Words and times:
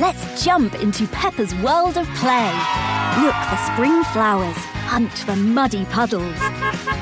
Let's 0.00 0.42
jump 0.44 0.74
into 0.82 1.06
Peppa's 1.06 1.54
world 1.56 1.96
of 1.96 2.08
play. 2.16 2.50
Look 3.22 3.34
for 3.48 3.56
spring 3.72 4.02
flowers, 4.12 4.56
hunt 4.88 5.12
for 5.12 5.36
muddy 5.36 5.84
puddles, 5.84 6.36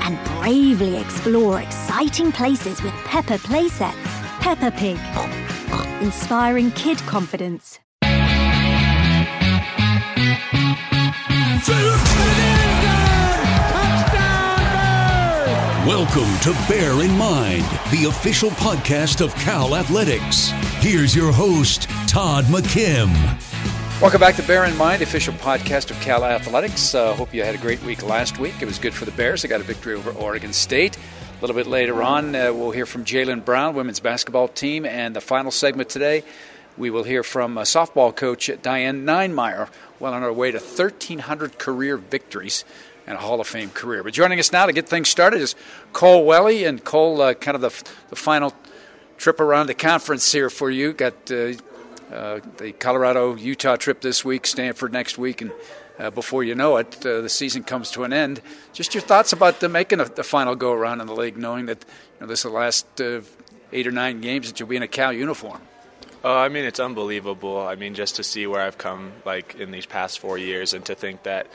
and 0.04 0.22
bravely 0.38 0.98
explore 0.98 1.62
exciting 1.62 2.30
places 2.32 2.82
with 2.82 2.92
Peppa 3.06 3.38
playsets. 3.38 3.94
Peppa 4.40 4.70
Pig, 4.72 4.98
inspiring 6.02 6.70
kid 6.72 6.98
confidence. 7.06 7.80
Welcome 15.86 16.38
to 16.40 16.52
Bear 16.68 17.02
in 17.02 17.16
Mind, 17.16 17.64
the 17.90 18.04
official 18.08 18.50
podcast 18.50 19.24
of 19.24 19.34
Cal 19.36 19.76
Athletics. 19.76 20.52
Here's 20.82 21.14
your 21.14 21.30
host, 21.30 21.82
Todd 22.08 22.44
McKim. 22.46 23.08
Welcome 24.00 24.18
back 24.18 24.34
to 24.34 24.42
Bear 24.42 24.64
in 24.64 24.76
Mind, 24.76 25.00
official 25.00 25.32
podcast 25.34 25.92
of 25.92 26.00
Cal 26.00 26.24
Athletics. 26.24 26.92
Uh, 26.92 27.14
hope 27.14 27.32
you 27.32 27.44
had 27.44 27.54
a 27.54 27.58
great 27.58 27.80
week 27.84 28.02
last 28.02 28.40
week. 28.40 28.54
It 28.60 28.64
was 28.64 28.80
good 28.80 28.92
for 28.92 29.04
the 29.04 29.12
Bears. 29.12 29.42
They 29.42 29.48
got 29.48 29.60
a 29.60 29.62
victory 29.64 29.94
over 29.94 30.10
Oregon 30.10 30.52
State. 30.52 30.96
A 30.96 31.40
little 31.40 31.54
bit 31.54 31.68
later 31.68 32.02
on, 32.02 32.34
uh, 32.34 32.52
we'll 32.52 32.72
hear 32.72 32.84
from 32.84 33.04
Jaelyn 33.04 33.44
Brown, 33.44 33.76
women's 33.76 34.00
basketball 34.00 34.48
team. 34.48 34.84
And 34.84 35.14
the 35.14 35.20
final 35.20 35.52
segment 35.52 35.88
today, 35.88 36.24
we 36.76 36.90
will 36.90 37.04
hear 37.04 37.22
from 37.22 37.58
uh, 37.58 37.62
softball 37.62 38.14
coach 38.14 38.50
Diane 38.62 39.06
Ninemire, 39.06 39.68
well 40.00 40.14
on 40.14 40.24
our 40.24 40.32
way 40.32 40.50
to 40.50 40.58
1,300 40.58 41.60
career 41.60 41.96
victories 41.96 42.64
and 43.06 43.16
a 43.16 43.20
Hall 43.20 43.40
of 43.40 43.46
Fame 43.46 43.70
career. 43.70 44.02
But 44.02 44.14
joining 44.14 44.40
us 44.40 44.50
now 44.50 44.66
to 44.66 44.72
get 44.72 44.88
things 44.88 45.08
started 45.08 45.42
is 45.42 45.54
Cole 45.92 46.24
Welly, 46.24 46.64
and 46.64 46.82
Cole, 46.82 47.20
uh, 47.20 47.34
kind 47.34 47.54
of 47.54 47.60
the, 47.60 47.90
the 48.10 48.16
final 48.16 48.52
trip 49.22 49.38
around 49.38 49.68
the 49.68 49.74
conference 49.74 50.32
here 50.32 50.50
for 50.50 50.68
you. 50.68 50.92
Got 50.92 51.30
uh, 51.30 51.52
uh, 52.12 52.40
the 52.56 52.72
Colorado 52.72 53.36
Utah 53.36 53.76
trip 53.76 54.00
this 54.00 54.24
week, 54.24 54.48
Stanford 54.48 54.92
next 54.92 55.16
week, 55.16 55.40
and 55.40 55.52
uh, 55.98 56.10
before 56.10 56.42
you 56.42 56.56
know 56.56 56.76
it, 56.76 57.06
uh, 57.06 57.20
the 57.20 57.28
season 57.28 57.62
comes 57.62 57.92
to 57.92 58.02
an 58.02 58.12
end. 58.12 58.42
Just 58.72 58.94
your 58.94 59.00
thoughts 59.00 59.32
about 59.32 59.60
the 59.60 59.68
making 59.68 60.00
a, 60.00 60.06
the 60.06 60.24
final 60.24 60.56
go 60.56 60.72
around 60.72 61.00
in 61.00 61.06
the 61.06 61.14
league, 61.14 61.38
knowing 61.38 61.66
that 61.66 61.84
you 61.84 62.20
know, 62.22 62.26
this 62.26 62.40
is 62.40 62.50
the 62.50 62.50
last 62.50 63.00
eight 63.00 63.86
or 63.86 63.92
nine 63.92 64.20
games 64.20 64.48
that 64.48 64.58
you'll 64.58 64.68
be 64.68 64.76
in 64.76 64.82
a 64.82 64.88
Cal 64.88 65.12
uniform. 65.12 65.60
Uh, 66.24 66.34
I 66.34 66.48
mean, 66.48 66.64
it's 66.64 66.80
unbelievable. 66.80 67.60
I 67.60 67.76
mean, 67.76 67.94
just 67.94 68.16
to 68.16 68.24
see 68.24 68.48
where 68.48 68.60
I've 68.60 68.78
come, 68.78 69.12
like 69.24 69.54
in 69.54 69.70
these 69.70 69.86
past 69.86 70.18
four 70.18 70.36
years, 70.36 70.74
and 70.74 70.84
to 70.86 70.96
think 70.96 71.22
that 71.22 71.46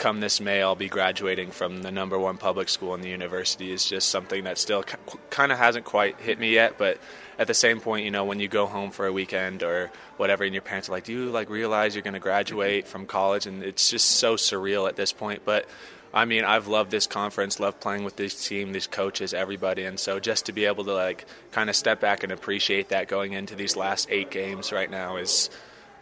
come 0.00 0.20
this 0.20 0.40
May, 0.40 0.62
I'll 0.62 0.74
be 0.74 0.88
graduating 0.88 1.50
from 1.50 1.82
the 1.82 1.92
number 1.92 2.18
one 2.18 2.38
public 2.38 2.70
school 2.70 2.94
in 2.94 3.02
the 3.02 3.10
university 3.10 3.70
is 3.70 3.84
just 3.84 4.08
something 4.08 4.44
that 4.44 4.56
still 4.56 4.82
kind 5.28 5.52
of 5.52 5.58
hasn't 5.58 5.84
quite 5.84 6.18
hit 6.18 6.40
me 6.40 6.54
yet. 6.54 6.78
But 6.78 6.98
at 7.38 7.46
the 7.46 7.54
same 7.54 7.80
point, 7.80 8.06
you 8.06 8.10
know, 8.10 8.24
when 8.24 8.40
you 8.40 8.48
go 8.48 8.66
home 8.66 8.90
for 8.90 9.06
a 9.06 9.12
weekend 9.12 9.62
or 9.62 9.92
whatever, 10.16 10.42
and 10.42 10.54
your 10.54 10.62
parents 10.62 10.88
are 10.88 10.92
like, 10.92 11.04
"Do 11.04 11.12
you 11.12 11.30
like 11.30 11.50
realize 11.50 11.94
you're 11.94 12.02
going 12.02 12.14
to 12.14 12.20
graduate 12.20 12.88
from 12.88 13.06
college?" 13.06 13.46
And 13.46 13.62
it's 13.62 13.90
just 13.90 14.08
so 14.08 14.36
surreal 14.36 14.88
at 14.88 14.96
this 14.96 15.12
point. 15.12 15.42
But 15.44 15.68
I 16.12 16.24
mean, 16.24 16.44
I've 16.44 16.66
loved 16.66 16.90
this 16.90 17.06
conference, 17.06 17.60
loved 17.60 17.80
playing 17.80 18.02
with 18.02 18.16
this 18.16 18.48
team, 18.48 18.72
these 18.72 18.86
coaches, 18.86 19.32
everybody, 19.32 19.84
and 19.84 20.00
so 20.00 20.18
just 20.18 20.46
to 20.46 20.52
be 20.52 20.64
able 20.64 20.84
to 20.84 20.94
like 20.94 21.26
kind 21.52 21.70
of 21.70 21.76
step 21.76 22.00
back 22.00 22.24
and 22.24 22.32
appreciate 22.32 22.88
that 22.88 23.06
going 23.06 23.34
into 23.34 23.54
these 23.54 23.76
last 23.76 24.08
eight 24.10 24.30
games 24.30 24.72
right 24.72 24.90
now 24.90 25.16
is 25.16 25.50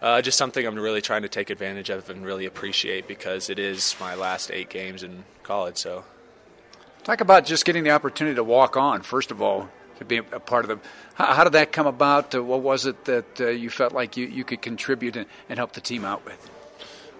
uh, 0.00 0.22
just 0.22 0.38
something 0.38 0.64
I'm 0.66 0.76
really 0.76 1.02
trying 1.02 1.22
to 1.22 1.28
take 1.28 1.50
advantage 1.50 1.90
of 1.90 2.08
and 2.10 2.24
really 2.24 2.46
appreciate 2.46 3.08
because 3.08 3.50
it 3.50 3.58
is 3.58 3.96
my 4.00 4.14
last 4.14 4.50
eight 4.50 4.68
games 4.68 5.02
in 5.02 5.24
college. 5.42 5.76
So, 5.76 6.04
talk 7.04 7.20
about 7.20 7.44
just 7.44 7.64
getting 7.64 7.84
the 7.84 7.90
opportunity 7.90 8.36
to 8.36 8.44
walk 8.44 8.76
on. 8.76 9.02
First 9.02 9.30
of 9.30 9.42
all, 9.42 9.68
to 9.98 10.04
be 10.04 10.18
a 10.18 10.22
part 10.22 10.64
of 10.64 10.68
the. 10.68 10.88
How, 11.14 11.34
how 11.34 11.44
did 11.44 11.54
that 11.54 11.72
come 11.72 11.86
about? 11.86 12.34
Uh, 12.34 12.42
what 12.42 12.60
was 12.60 12.86
it 12.86 13.04
that 13.06 13.40
uh, 13.40 13.48
you 13.48 13.70
felt 13.70 13.92
like 13.92 14.16
you, 14.16 14.26
you 14.26 14.44
could 14.44 14.62
contribute 14.62 15.16
and, 15.16 15.26
and 15.48 15.58
help 15.58 15.72
the 15.72 15.80
team 15.80 16.04
out 16.04 16.24
with? 16.24 16.50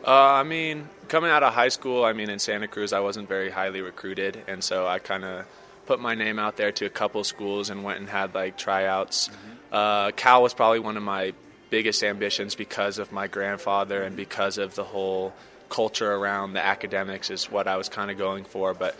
Uh, 0.06 0.12
I 0.12 0.44
mean, 0.44 0.88
coming 1.08 1.30
out 1.30 1.42
of 1.42 1.52
high 1.52 1.68
school, 1.68 2.04
I 2.04 2.12
mean, 2.12 2.30
in 2.30 2.38
Santa 2.38 2.68
Cruz, 2.68 2.92
I 2.92 3.00
wasn't 3.00 3.28
very 3.28 3.50
highly 3.50 3.80
recruited, 3.80 4.42
and 4.46 4.62
so 4.62 4.86
I 4.86 5.00
kind 5.00 5.24
of 5.24 5.44
put 5.86 6.00
my 6.00 6.14
name 6.14 6.38
out 6.38 6.56
there 6.56 6.70
to 6.70 6.84
a 6.84 6.90
couple 6.90 7.24
schools 7.24 7.70
and 7.70 7.82
went 7.82 7.98
and 7.98 8.08
had 8.08 8.34
like 8.34 8.56
tryouts. 8.56 9.28
Mm-hmm. 9.28 9.74
Uh, 9.74 10.10
Cal 10.12 10.42
was 10.42 10.54
probably 10.54 10.78
one 10.78 10.96
of 10.96 11.02
my 11.02 11.34
biggest 11.70 12.02
ambitions 12.02 12.54
because 12.54 12.98
of 12.98 13.12
my 13.12 13.26
grandfather 13.26 14.02
and 14.02 14.16
because 14.16 14.58
of 14.58 14.74
the 14.74 14.84
whole 14.84 15.32
culture 15.68 16.12
around 16.12 16.54
the 16.54 16.64
academics 16.64 17.30
is 17.30 17.50
what 17.50 17.68
I 17.68 17.76
was 17.76 17.88
kind 17.88 18.10
of 18.10 18.18
going 18.18 18.44
for. 18.44 18.74
But 18.74 18.96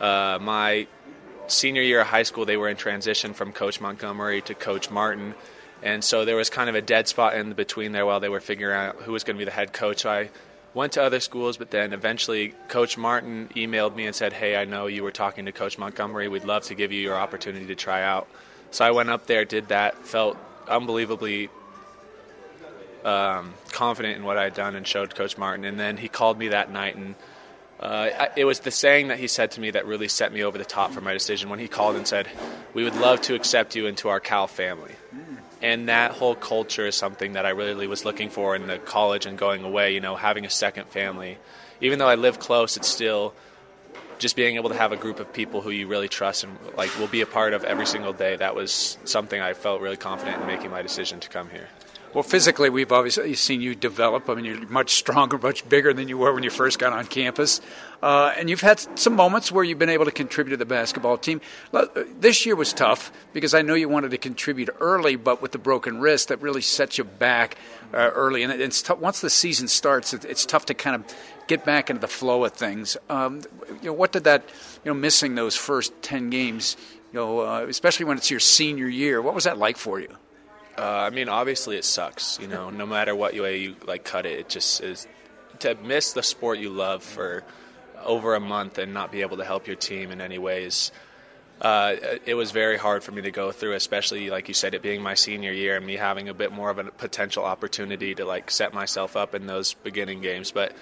uh, 0.00 0.38
my 0.40 0.86
senior 1.48 1.82
year 1.82 2.00
of 2.00 2.06
high 2.06 2.22
school, 2.22 2.44
they 2.44 2.56
were 2.56 2.68
in 2.68 2.76
transition 2.76 3.34
from 3.34 3.52
Coach 3.52 3.80
Montgomery 3.80 4.42
to 4.42 4.54
Coach 4.54 4.90
Martin. 4.90 5.34
And 5.82 6.04
so 6.04 6.24
there 6.24 6.36
was 6.36 6.50
kind 6.50 6.68
of 6.68 6.74
a 6.74 6.82
dead 6.82 7.08
spot 7.08 7.34
in 7.34 7.52
between 7.52 7.92
there 7.92 8.06
while 8.06 8.20
they 8.20 8.28
were 8.28 8.40
figuring 8.40 8.76
out 8.76 8.96
who 8.96 9.12
was 9.12 9.24
going 9.24 9.36
to 9.36 9.38
be 9.38 9.44
the 9.44 9.50
head 9.50 9.72
coach. 9.72 10.00
So 10.00 10.10
I 10.10 10.30
went 10.74 10.92
to 10.92 11.02
other 11.02 11.20
schools, 11.20 11.56
but 11.56 11.70
then 11.70 11.92
eventually 11.92 12.54
Coach 12.68 12.98
Martin 12.98 13.48
emailed 13.56 13.96
me 13.96 14.06
and 14.06 14.14
said, 14.14 14.32
Hey, 14.32 14.56
I 14.56 14.64
know 14.64 14.86
you 14.86 15.02
were 15.02 15.10
talking 15.10 15.46
to 15.46 15.52
Coach 15.52 15.78
Montgomery. 15.78 16.28
We'd 16.28 16.44
love 16.44 16.64
to 16.64 16.74
give 16.74 16.92
you 16.92 17.00
your 17.00 17.16
opportunity 17.16 17.66
to 17.66 17.74
try 17.74 18.02
out. 18.02 18.28
So 18.70 18.84
I 18.84 18.90
went 18.92 19.10
up 19.10 19.26
there, 19.26 19.44
did 19.44 19.68
that, 19.68 19.98
felt 19.98 20.36
unbelievably 20.68 21.48
um, 23.04 23.54
confident 23.72 24.16
in 24.16 24.24
what 24.24 24.36
I 24.36 24.44
had 24.44 24.54
done 24.54 24.74
and 24.74 24.86
showed 24.86 25.14
Coach 25.14 25.38
Martin. 25.38 25.64
And 25.64 25.78
then 25.78 25.96
he 25.96 26.08
called 26.08 26.38
me 26.38 26.48
that 26.48 26.70
night, 26.70 26.96
and 26.96 27.14
uh, 27.78 28.26
it 28.36 28.44
was 28.44 28.60
the 28.60 28.70
saying 28.70 29.08
that 29.08 29.18
he 29.18 29.26
said 29.26 29.52
to 29.52 29.60
me 29.60 29.70
that 29.70 29.86
really 29.86 30.08
set 30.08 30.32
me 30.32 30.42
over 30.42 30.58
the 30.58 30.64
top 30.64 30.92
for 30.92 31.00
my 31.00 31.12
decision 31.12 31.48
when 31.48 31.58
he 31.58 31.68
called 31.68 31.96
and 31.96 32.06
said, 32.06 32.28
We 32.74 32.84
would 32.84 32.96
love 32.96 33.20
to 33.22 33.34
accept 33.34 33.74
you 33.74 33.86
into 33.86 34.08
our 34.08 34.20
Cal 34.20 34.46
family. 34.46 34.94
And 35.62 35.88
that 35.88 36.12
whole 36.12 36.34
culture 36.34 36.86
is 36.86 36.94
something 36.94 37.34
that 37.34 37.44
I 37.44 37.50
really 37.50 37.86
was 37.86 38.06
looking 38.06 38.30
for 38.30 38.56
in 38.56 38.66
the 38.66 38.78
college 38.78 39.26
and 39.26 39.36
going 39.36 39.62
away, 39.62 39.92
you 39.92 40.00
know, 40.00 40.16
having 40.16 40.46
a 40.46 40.50
second 40.50 40.86
family 40.88 41.36
even 41.80 41.98
though 41.98 42.08
I 42.08 42.14
live 42.14 42.38
close, 42.38 42.76
it's 42.76 42.88
still 42.88 43.34
just 44.18 44.36
being 44.36 44.56
able 44.56 44.68
to 44.68 44.76
have 44.76 44.92
a 44.92 44.96
group 44.96 45.18
of 45.18 45.32
people 45.32 45.62
who 45.62 45.70
you 45.70 45.86
really 45.86 46.08
trust 46.08 46.44
and 46.44 46.58
like 46.76 46.96
will 46.98 47.08
be 47.08 47.22
a 47.22 47.26
part 47.26 47.54
of 47.54 47.64
every 47.64 47.86
single 47.86 48.12
day. 48.12 48.36
That 48.36 48.54
was 48.54 48.98
something 49.04 49.40
I 49.40 49.54
felt 49.54 49.80
really 49.80 49.96
confident 49.96 50.40
in 50.40 50.46
making 50.46 50.70
my 50.70 50.82
decision 50.82 51.20
to 51.20 51.28
come 51.28 51.48
here. 51.48 51.68
Well, 52.12 52.24
physically, 52.24 52.70
we've 52.70 52.90
obviously 52.90 53.34
seen 53.34 53.60
you 53.60 53.76
develop. 53.76 54.28
I 54.28 54.34
mean, 54.34 54.44
you're 54.44 54.68
much 54.68 54.94
stronger, 54.94 55.38
much 55.42 55.68
bigger 55.68 55.94
than 55.94 56.08
you 56.08 56.18
were 56.18 56.34
when 56.34 56.42
you 56.42 56.50
first 56.50 56.80
got 56.80 56.92
on 56.92 57.06
campus. 57.06 57.60
Uh, 58.02 58.34
and 58.36 58.50
you've 58.50 58.62
had 58.62 58.80
some 58.98 59.14
moments 59.14 59.52
where 59.52 59.62
you've 59.62 59.78
been 59.78 59.90
able 59.90 60.06
to 60.06 60.10
contribute 60.10 60.50
to 60.50 60.56
the 60.56 60.66
basketball 60.66 61.16
team. 61.18 61.40
This 62.18 62.44
year 62.44 62.56
was 62.56 62.72
tough 62.72 63.12
because 63.32 63.54
I 63.54 63.62
know 63.62 63.74
you 63.74 63.88
wanted 63.88 64.10
to 64.10 64.18
contribute 64.18 64.70
early, 64.80 65.14
but 65.14 65.40
with 65.40 65.52
the 65.52 65.58
broken 65.58 66.00
wrist, 66.00 66.28
that 66.28 66.42
really 66.42 66.62
sets 66.62 66.98
you 66.98 67.04
back 67.04 67.56
uh, 67.94 68.10
early. 68.14 68.42
And 68.42 68.52
it's 68.52 68.82
t- 68.82 68.94
once 68.94 69.20
the 69.20 69.30
season 69.30 69.68
starts, 69.68 70.12
it's 70.12 70.44
tough 70.44 70.66
to 70.66 70.74
kind 70.74 70.96
of 70.96 71.16
get 71.46 71.64
back 71.64 71.90
into 71.90 72.00
the 72.00 72.08
flow 72.08 72.44
of 72.44 72.52
things. 72.54 72.96
Um, 73.08 73.42
you 73.82 73.86
know, 73.86 73.92
what 73.92 74.10
did 74.10 74.24
that, 74.24 74.48
you 74.84 74.90
know, 74.90 74.98
missing 74.98 75.36
those 75.36 75.54
first 75.54 75.92
10 76.02 76.30
games, 76.30 76.76
you 77.12 77.20
know, 77.20 77.40
uh, 77.40 77.66
especially 77.68 78.06
when 78.06 78.16
it's 78.16 78.32
your 78.32 78.40
senior 78.40 78.88
year, 78.88 79.22
what 79.22 79.34
was 79.34 79.44
that 79.44 79.58
like 79.58 79.76
for 79.76 80.00
you? 80.00 80.16
Uh, 80.80 81.06
I 81.06 81.10
mean, 81.10 81.28
obviously 81.28 81.76
it 81.76 81.84
sucks. 81.84 82.38
You 82.40 82.48
know, 82.48 82.70
no 82.70 82.86
matter 82.86 83.14
what 83.14 83.34
way 83.34 83.58
you 83.58 83.76
like 83.86 84.02
cut 84.02 84.24
it, 84.24 84.38
it 84.40 84.48
just 84.48 84.80
is 84.82 85.06
to 85.58 85.74
miss 85.74 86.14
the 86.14 86.22
sport 86.22 86.58
you 86.58 86.70
love 86.70 87.02
for 87.02 87.44
over 88.02 88.34
a 88.34 88.40
month 88.40 88.78
and 88.78 88.94
not 88.94 89.12
be 89.12 89.20
able 89.20 89.36
to 89.36 89.44
help 89.44 89.66
your 89.66 89.76
team 89.76 90.10
in 90.10 90.22
any 90.22 90.38
ways. 90.38 90.90
Uh, 91.60 91.96
it 92.24 92.34
was 92.34 92.50
very 92.52 92.78
hard 92.78 93.04
for 93.04 93.12
me 93.12 93.20
to 93.20 93.30
go 93.30 93.52
through, 93.52 93.74
especially 93.74 94.30
like 94.30 94.48
you 94.48 94.54
said, 94.54 94.72
it 94.72 94.80
being 94.80 95.02
my 95.02 95.12
senior 95.12 95.52
year 95.52 95.76
and 95.76 95.84
me 95.84 95.96
having 95.96 96.30
a 96.30 96.34
bit 96.34 96.50
more 96.50 96.70
of 96.70 96.78
a 96.78 96.84
potential 96.84 97.44
opportunity 97.44 98.14
to 98.14 98.24
like 98.24 98.50
set 98.50 98.72
myself 98.72 99.16
up 99.16 99.34
in 99.34 99.46
those 99.46 99.74
beginning 99.74 100.22
games. 100.22 100.50
But 100.50 100.74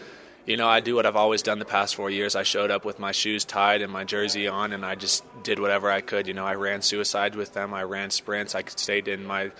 you 0.46 0.56
know, 0.56 0.68
I 0.68 0.78
do 0.78 0.94
what 0.94 1.04
I've 1.04 1.16
always 1.16 1.42
done 1.42 1.58
the 1.58 1.64
past 1.64 1.96
four 1.96 2.08
years. 2.08 2.36
I 2.36 2.44
showed 2.44 2.70
up 2.70 2.84
with 2.84 3.00
my 3.00 3.10
shoes 3.10 3.44
tied 3.44 3.82
and 3.82 3.92
my 3.92 4.04
jersey 4.04 4.46
on, 4.46 4.72
and 4.72 4.86
I 4.86 4.94
just 4.94 5.24
did 5.42 5.58
whatever 5.58 5.90
I 5.90 6.00
could. 6.00 6.26
You 6.28 6.34
know, 6.34 6.46
I 6.46 6.54
ran 6.54 6.80
suicides 6.80 7.36
with 7.36 7.52
them. 7.52 7.74
I 7.74 7.82
ran 7.82 8.10
sprints. 8.10 8.54
I 8.54 8.62
stayed 8.64 9.08
in 9.08 9.26
my 9.26 9.50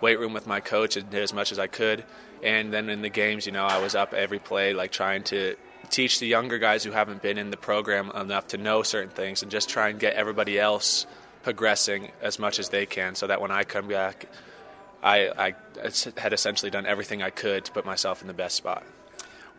weight 0.00 0.18
room 0.18 0.32
with 0.32 0.46
my 0.46 0.60
coach 0.60 0.96
and 0.96 1.08
did 1.10 1.22
as 1.22 1.32
much 1.32 1.52
as 1.52 1.58
I 1.58 1.66
could. 1.66 2.04
And 2.42 2.72
then 2.72 2.90
in 2.90 3.02
the 3.02 3.08
games, 3.08 3.46
you 3.46 3.52
know, 3.52 3.64
I 3.64 3.80
was 3.80 3.94
up 3.94 4.12
every 4.12 4.38
play, 4.38 4.74
like 4.74 4.92
trying 4.92 5.22
to 5.24 5.56
teach 5.90 6.18
the 6.18 6.26
younger 6.26 6.58
guys 6.58 6.84
who 6.84 6.90
haven't 6.90 7.22
been 7.22 7.38
in 7.38 7.50
the 7.50 7.56
program 7.56 8.10
enough 8.14 8.48
to 8.48 8.58
know 8.58 8.82
certain 8.82 9.10
things 9.10 9.42
and 9.42 9.50
just 9.50 9.68
try 9.68 9.88
and 9.88 10.00
get 10.00 10.14
everybody 10.14 10.58
else 10.58 11.06
progressing 11.42 12.10
as 12.22 12.38
much 12.38 12.58
as 12.58 12.70
they 12.70 12.86
can 12.86 13.14
so 13.14 13.26
that 13.26 13.40
when 13.40 13.50
I 13.50 13.64
come 13.64 13.88
back, 13.88 14.26
I, 15.02 15.28
I 15.28 15.54
had 16.16 16.32
essentially 16.32 16.70
done 16.70 16.86
everything 16.86 17.22
I 17.22 17.30
could 17.30 17.66
to 17.66 17.72
put 17.72 17.84
myself 17.84 18.22
in 18.22 18.28
the 18.28 18.34
best 18.34 18.56
spot. 18.56 18.84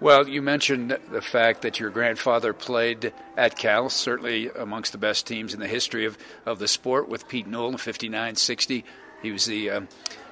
Well, 0.01 0.27
you 0.27 0.41
mentioned 0.41 0.97
the 1.09 1.21
fact 1.21 1.61
that 1.61 1.79
your 1.79 1.89
grandfather 1.89 2.51
played 2.51 3.13
at 3.37 3.57
Cal, 3.57 3.89
certainly 3.89 4.49
amongst 4.49 4.91
the 4.91 4.97
best 4.97 5.25
teams 5.25 5.53
in 5.53 5.61
the 5.61 5.69
history 5.69 6.05
of, 6.05 6.17
of 6.45 6.59
the 6.59 6.67
sport 6.67 7.07
with 7.07 7.29
Pete 7.29 7.47
Newell 7.47 7.69
in 7.69 7.77
59 7.77 8.35
60. 8.35 8.83
He 9.21 9.31
was 9.31 9.45
the 9.45 9.69
um, 9.69 9.87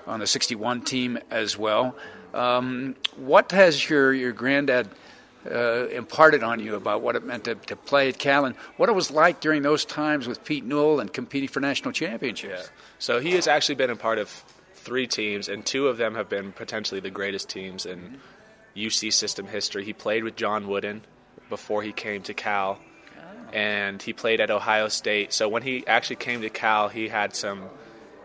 on 0.07 0.19
the 0.19 0.27
61 0.27 0.81
team 0.81 1.19
as 1.31 1.57
well. 1.57 1.95
Um, 2.33 2.95
what 3.15 3.51
has 3.51 3.89
your, 3.89 4.13
your 4.13 4.31
granddad 4.31 4.89
uh, 5.49 5.87
imparted 5.87 6.43
on 6.43 6.59
you 6.59 6.75
about 6.75 7.01
what 7.01 7.15
it 7.15 7.23
meant 7.23 7.45
to, 7.45 7.55
to 7.55 7.75
play 7.75 8.09
at 8.09 8.17
Cal 8.17 8.45
and 8.45 8.55
what 8.77 8.89
it 8.89 8.93
was 8.93 9.11
like 9.11 9.39
during 9.39 9.61
those 9.61 9.85
times 9.85 10.27
with 10.27 10.43
Pete 10.43 10.63
Newell 10.63 10.99
and 10.99 11.11
competing 11.11 11.49
for 11.49 11.59
national 11.59 11.91
championships? 11.91 12.63
Yeah. 12.63 12.69
So 12.99 13.19
he 13.19 13.31
has 13.31 13.47
actually 13.47 13.75
been 13.75 13.89
a 13.89 13.95
part 13.95 14.17
of 14.17 14.29
three 14.73 15.07
teams, 15.07 15.47
and 15.47 15.65
two 15.65 15.87
of 15.87 15.97
them 15.97 16.15
have 16.15 16.29
been 16.29 16.51
potentially 16.51 16.99
the 16.99 17.09
greatest 17.09 17.49
teams 17.49 17.85
in 17.85 18.19
UC 18.75 19.13
system 19.13 19.47
history. 19.47 19.85
He 19.85 19.93
played 19.93 20.23
with 20.23 20.35
John 20.35 20.67
Wooden 20.67 21.03
before 21.49 21.83
he 21.83 21.91
came 21.91 22.21
to 22.23 22.33
Cal, 22.33 22.79
and 23.53 24.01
he 24.01 24.13
played 24.13 24.41
at 24.41 24.49
Ohio 24.49 24.87
State. 24.87 25.31
So 25.31 25.47
when 25.47 25.61
he 25.61 25.85
actually 25.87 26.17
came 26.17 26.41
to 26.41 26.49
Cal, 26.49 26.89
he 26.89 27.07
had 27.07 27.35
some 27.35 27.63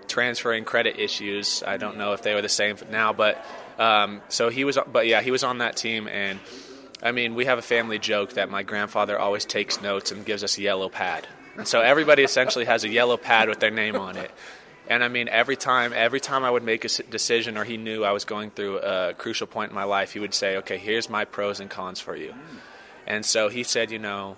transferring 0.08 0.64
credit 0.64 0.98
issues. 0.98 1.62
I 1.66 1.76
don't 1.76 1.96
know 1.96 2.12
if 2.12 2.22
they 2.22 2.34
were 2.34 2.42
the 2.42 2.48
same 2.48 2.76
now, 2.90 3.12
but 3.12 3.44
um, 3.78 4.20
so 4.28 4.48
he 4.48 4.64
was. 4.64 4.78
But 4.90 5.06
yeah, 5.06 5.20
he 5.22 5.30
was 5.30 5.44
on 5.44 5.58
that 5.58 5.76
team, 5.76 6.08
and 6.08 6.40
I 7.02 7.12
mean, 7.12 7.34
we 7.34 7.44
have 7.44 7.58
a 7.58 7.62
family 7.62 7.98
joke 7.98 8.34
that 8.34 8.50
my 8.50 8.62
grandfather 8.62 9.18
always 9.18 9.44
takes 9.44 9.80
notes 9.80 10.10
and 10.10 10.24
gives 10.24 10.42
us 10.42 10.58
a 10.58 10.62
yellow 10.62 10.88
pad. 10.88 11.26
And 11.56 11.66
so 11.66 11.80
everybody 11.80 12.22
essentially 12.22 12.64
has 12.64 12.84
a 12.84 12.88
yellow 12.88 13.16
pad 13.16 13.48
with 13.48 13.60
their 13.60 13.70
name 13.70 13.96
on 13.96 14.16
it. 14.16 14.30
And 14.88 15.04
I 15.04 15.08
mean, 15.08 15.28
every 15.28 15.56
time, 15.56 15.92
every 15.94 16.20
time 16.20 16.44
I 16.44 16.50
would 16.50 16.62
make 16.62 16.84
a 16.84 16.88
decision, 16.88 17.58
or 17.58 17.64
he 17.64 17.76
knew 17.76 18.04
I 18.04 18.12
was 18.12 18.24
going 18.24 18.50
through 18.50 18.78
a 18.78 19.14
crucial 19.14 19.46
point 19.46 19.70
in 19.70 19.74
my 19.74 19.84
life, 19.84 20.12
he 20.12 20.18
would 20.20 20.34
say, 20.34 20.56
"Okay, 20.58 20.78
here's 20.78 21.10
my 21.10 21.24
pros 21.24 21.60
and 21.60 21.68
cons 21.68 22.00
for 22.00 22.16
you." 22.16 22.34
And 23.06 23.24
so 23.24 23.48
he 23.48 23.62
said, 23.62 23.90
you 23.90 23.98
know, 23.98 24.36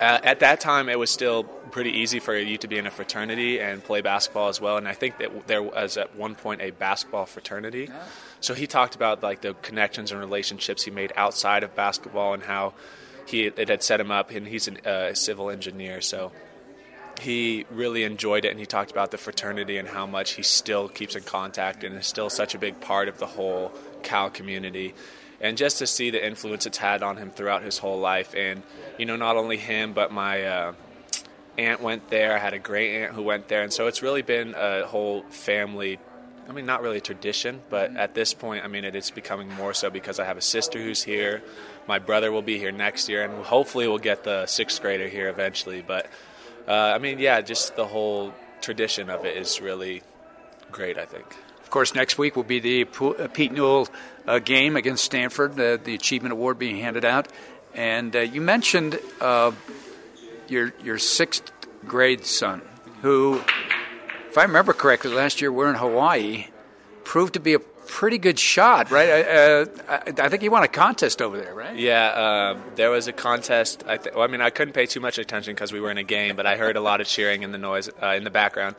uh, 0.00 0.20
at 0.22 0.40
that 0.40 0.60
time, 0.60 0.88
it 0.88 0.98
was 0.98 1.10
still 1.10 1.44
pretty 1.44 1.90
easy 1.90 2.20
for 2.20 2.36
you 2.36 2.58
to 2.58 2.68
be 2.68 2.78
in 2.78 2.86
a 2.86 2.90
fraternity 2.90 3.60
and 3.60 3.82
play 3.82 4.00
basketball 4.00 4.48
as 4.48 4.60
well. 4.60 4.76
And 4.76 4.86
I 4.86 4.94
think 4.94 5.18
that 5.18 5.46
there 5.46 5.62
was 5.62 5.96
at 5.96 6.16
one 6.16 6.34
point 6.34 6.60
a 6.60 6.70
basketball 6.70 7.26
fraternity. 7.26 7.90
So 8.40 8.54
he 8.54 8.66
talked 8.66 8.94
about 8.94 9.22
like 9.22 9.40
the 9.40 9.54
connections 9.54 10.12
and 10.12 10.20
relationships 10.20 10.82
he 10.84 10.90
made 10.90 11.12
outside 11.16 11.62
of 11.62 11.74
basketball 11.74 12.34
and 12.34 12.42
how 12.42 12.74
he 13.26 13.46
it 13.46 13.68
had 13.68 13.82
set 13.82 14.00
him 14.00 14.10
up. 14.10 14.30
And 14.30 14.46
he's 14.46 14.68
a 14.68 14.88
uh, 14.88 15.14
civil 15.14 15.50
engineer, 15.50 16.00
so 16.00 16.32
he 17.20 17.64
really 17.70 18.04
enjoyed 18.04 18.44
it. 18.44 18.50
And 18.50 18.60
he 18.60 18.66
talked 18.66 18.90
about 18.90 19.10
the 19.10 19.18
fraternity 19.18 19.78
and 19.78 19.88
how 19.88 20.06
much 20.06 20.32
he 20.32 20.42
still 20.42 20.88
keeps 20.88 21.16
in 21.16 21.22
contact 21.22 21.82
and 21.84 21.96
is 21.96 22.06
still 22.06 22.30
such 22.30 22.54
a 22.54 22.58
big 22.58 22.80
part 22.80 23.08
of 23.08 23.18
the 23.18 23.26
whole 23.26 23.72
Cal 24.06 24.30
community 24.30 24.94
and 25.40 25.56
just 25.56 25.78
to 25.78 25.86
see 25.86 26.10
the 26.10 26.24
influence 26.24 26.66
it's 26.66 26.78
had 26.78 27.02
on 27.02 27.16
him 27.16 27.30
throughout 27.30 27.62
his 27.62 27.78
whole 27.78 27.98
life. 27.98 28.34
And 28.34 28.62
you 28.98 29.06
know, 29.06 29.16
not 29.16 29.36
only 29.36 29.56
him, 29.56 29.92
but 29.92 30.12
my 30.12 30.44
uh, 30.44 30.72
aunt 31.58 31.82
went 31.82 32.08
there. 32.10 32.34
I 32.34 32.38
had 32.38 32.54
a 32.54 32.58
great 32.58 33.02
aunt 33.02 33.12
who 33.12 33.22
went 33.22 33.48
there, 33.48 33.62
and 33.62 33.72
so 33.72 33.86
it's 33.86 34.02
really 34.02 34.22
been 34.22 34.54
a 34.56 34.86
whole 34.86 35.22
family. 35.24 35.98
I 36.48 36.52
mean, 36.52 36.64
not 36.64 36.80
really 36.80 36.98
a 36.98 37.00
tradition, 37.00 37.60
but 37.70 37.96
at 37.96 38.14
this 38.14 38.32
point, 38.32 38.64
I 38.64 38.68
mean, 38.68 38.84
it 38.84 38.94
is 38.94 39.10
becoming 39.10 39.52
more 39.54 39.74
so 39.74 39.90
because 39.90 40.20
I 40.20 40.24
have 40.24 40.36
a 40.36 40.42
sister 40.42 40.80
who's 40.80 41.02
here. 41.02 41.42
My 41.88 41.98
brother 41.98 42.30
will 42.30 42.42
be 42.42 42.58
here 42.58 42.70
next 42.70 43.08
year, 43.08 43.24
and 43.24 43.44
hopefully, 43.44 43.88
we'll 43.88 43.98
get 43.98 44.24
the 44.24 44.46
sixth 44.46 44.80
grader 44.80 45.08
here 45.08 45.28
eventually. 45.28 45.82
But 45.82 46.06
uh, 46.68 46.72
I 46.72 46.98
mean, 46.98 47.18
yeah, 47.18 47.40
just 47.40 47.76
the 47.76 47.86
whole 47.86 48.32
tradition 48.60 49.10
of 49.10 49.24
it 49.24 49.36
is 49.36 49.60
really 49.60 50.02
great. 50.70 50.98
I 50.98 51.04
think. 51.04 51.36
Of 51.66 51.70
course, 51.70 51.96
next 51.96 52.16
week 52.16 52.36
will 52.36 52.44
be 52.44 52.60
the 52.60 52.86
uh, 53.00 53.26
Pete 53.26 53.50
Newell 53.50 53.88
uh, 54.24 54.38
game 54.38 54.76
against 54.76 55.02
Stanford, 55.02 55.58
uh, 55.58 55.78
the 55.82 55.96
Achievement 55.96 56.32
Award 56.32 56.60
being 56.60 56.76
handed 56.76 57.04
out. 57.04 57.26
And 57.74 58.14
uh, 58.14 58.20
you 58.20 58.40
mentioned 58.40 59.00
uh, 59.20 59.50
your 60.46 60.72
your 60.84 60.96
sixth 60.98 61.50
grade 61.84 62.24
son, 62.24 62.62
who, 63.02 63.40
if 64.28 64.38
I 64.38 64.42
remember 64.42 64.74
correctly, 64.74 65.12
last 65.12 65.40
year 65.40 65.50
we're 65.50 65.68
in 65.68 65.74
Hawaii, 65.74 66.46
proved 67.02 67.34
to 67.34 67.40
be 67.40 67.54
a 67.54 67.58
pretty 67.58 68.18
good 68.18 68.38
shot, 68.38 68.92
right? 68.92 69.08
Uh, 69.08 69.66
I, 69.88 70.28
think 70.28 70.42
he 70.42 70.48
won 70.48 70.62
a 70.62 70.68
contest 70.68 71.20
over 71.20 71.36
there, 71.36 71.52
right? 71.52 71.76
Yeah, 71.76 72.06
uh, 72.06 72.58
there 72.76 72.90
was 72.90 73.08
a 73.08 73.12
contest. 73.12 73.82
I, 73.88 73.96
th- 73.96 74.14
well, 74.14 74.22
I 74.22 74.28
mean, 74.28 74.40
I 74.40 74.50
couldn't 74.50 74.74
pay 74.74 74.86
too 74.86 75.00
much 75.00 75.18
attention 75.18 75.52
because 75.52 75.72
we 75.72 75.80
were 75.80 75.90
in 75.90 75.98
a 75.98 76.04
game, 76.04 76.36
but 76.36 76.46
I 76.46 76.56
heard 76.56 76.76
a 76.76 76.80
lot 76.80 77.00
of 77.00 77.08
cheering 77.08 77.42
in 77.42 77.50
the 77.50 77.58
noise 77.58 77.90
uh, 78.00 78.10
in 78.10 78.22
the 78.22 78.30
background 78.30 78.76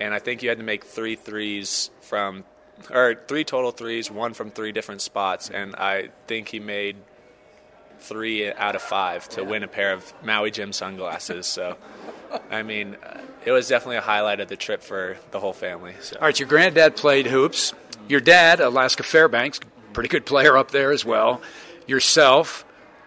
and 0.00 0.14
I 0.14 0.18
think 0.18 0.42
you 0.42 0.48
had 0.48 0.58
to 0.58 0.64
make 0.64 0.84
three 0.84 1.14
threes 1.14 1.90
from, 2.00 2.44
or 2.90 3.14
three 3.28 3.44
total 3.44 3.70
threes, 3.70 4.10
one 4.10 4.34
from 4.34 4.50
three 4.50 4.72
different 4.72 5.02
spots, 5.02 5.50
and 5.50 5.76
I 5.76 6.08
think 6.26 6.48
he 6.48 6.58
made 6.58 6.96
three 8.00 8.50
out 8.50 8.74
of 8.74 8.82
five 8.82 9.28
to 9.28 9.44
win 9.44 9.62
a 9.62 9.68
pair 9.68 9.92
of 9.92 10.12
Maui 10.24 10.50
Jim 10.50 10.72
sunglasses. 10.72 11.46
So, 11.46 11.76
I 12.50 12.62
mean, 12.62 12.96
uh, 13.04 13.20
it 13.44 13.52
was 13.52 13.68
definitely 13.68 13.96
a 13.96 14.02
highlight 14.02 14.40
of 14.40 14.48
the 14.48 14.56
trip 14.56 14.82
for 14.82 15.18
the 15.30 15.38
whole 15.38 15.52
family. 15.52 15.94
So. 16.00 16.16
All 16.16 16.22
right, 16.22 16.38
your 16.38 16.48
granddad 16.48 16.96
played 16.96 17.26
hoops. 17.26 17.74
Your 18.08 18.20
dad, 18.20 18.60
Alaska 18.60 19.02
Fairbanks, 19.02 19.60
pretty 19.92 20.08
good 20.08 20.26
player 20.26 20.56
up 20.56 20.70
there 20.70 20.92
as 20.92 21.04
well. 21.04 21.42
Yourself, 21.86 22.64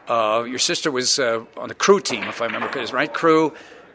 uh, 0.08 0.46
your 0.48 0.60
sister 0.60 0.92
was 0.92 1.20
uh, 1.20 1.44
on 1.58 1.70
the 1.70 1.76
crew 1.76 2.00
team, 2.00 2.24
if 2.24 2.42
I 2.42 2.46
remember 2.46 2.68
correctly, 2.68 2.96
right? 2.96 3.12
Crew, 3.12 3.54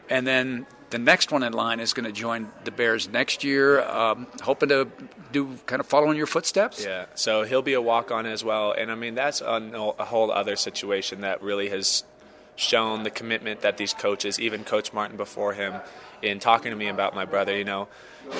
and 0.09 0.27
then 0.27 0.65
the 0.89 0.97
next 0.97 1.31
one 1.31 1.43
in 1.43 1.53
line 1.53 1.79
is 1.79 1.93
going 1.93 2.05
to 2.05 2.11
join 2.11 2.51
the 2.63 2.71
Bears 2.71 3.09
next 3.09 3.43
year, 3.43 3.81
um, 3.81 4.27
hoping 4.41 4.69
to 4.69 4.87
do 5.31 5.57
kind 5.65 5.79
of 5.79 5.85
follow 5.85 6.09
in 6.09 6.17
your 6.17 6.27
footsteps. 6.27 6.83
Yeah, 6.83 7.05
so 7.15 7.43
he'll 7.43 7.61
be 7.61 7.73
a 7.73 7.81
walk 7.81 8.11
on 8.11 8.25
as 8.25 8.43
well. 8.43 8.71
And 8.71 8.91
I 8.91 8.95
mean, 8.95 9.15
that's 9.15 9.41
a, 9.41 9.93
a 9.99 10.05
whole 10.05 10.31
other 10.31 10.55
situation 10.55 11.21
that 11.21 11.41
really 11.41 11.69
has 11.69 12.03
shown 12.55 13.03
the 13.03 13.09
commitment 13.09 13.61
that 13.61 13.77
these 13.77 13.93
coaches, 13.93 14.39
even 14.39 14.63
Coach 14.63 14.91
Martin 14.91 15.17
before 15.17 15.53
him, 15.53 15.75
in 16.21 16.39
talking 16.39 16.71
to 16.71 16.75
me 16.75 16.87
about 16.87 17.15
my 17.15 17.25
brother, 17.25 17.55
you 17.55 17.63
know, 17.63 17.87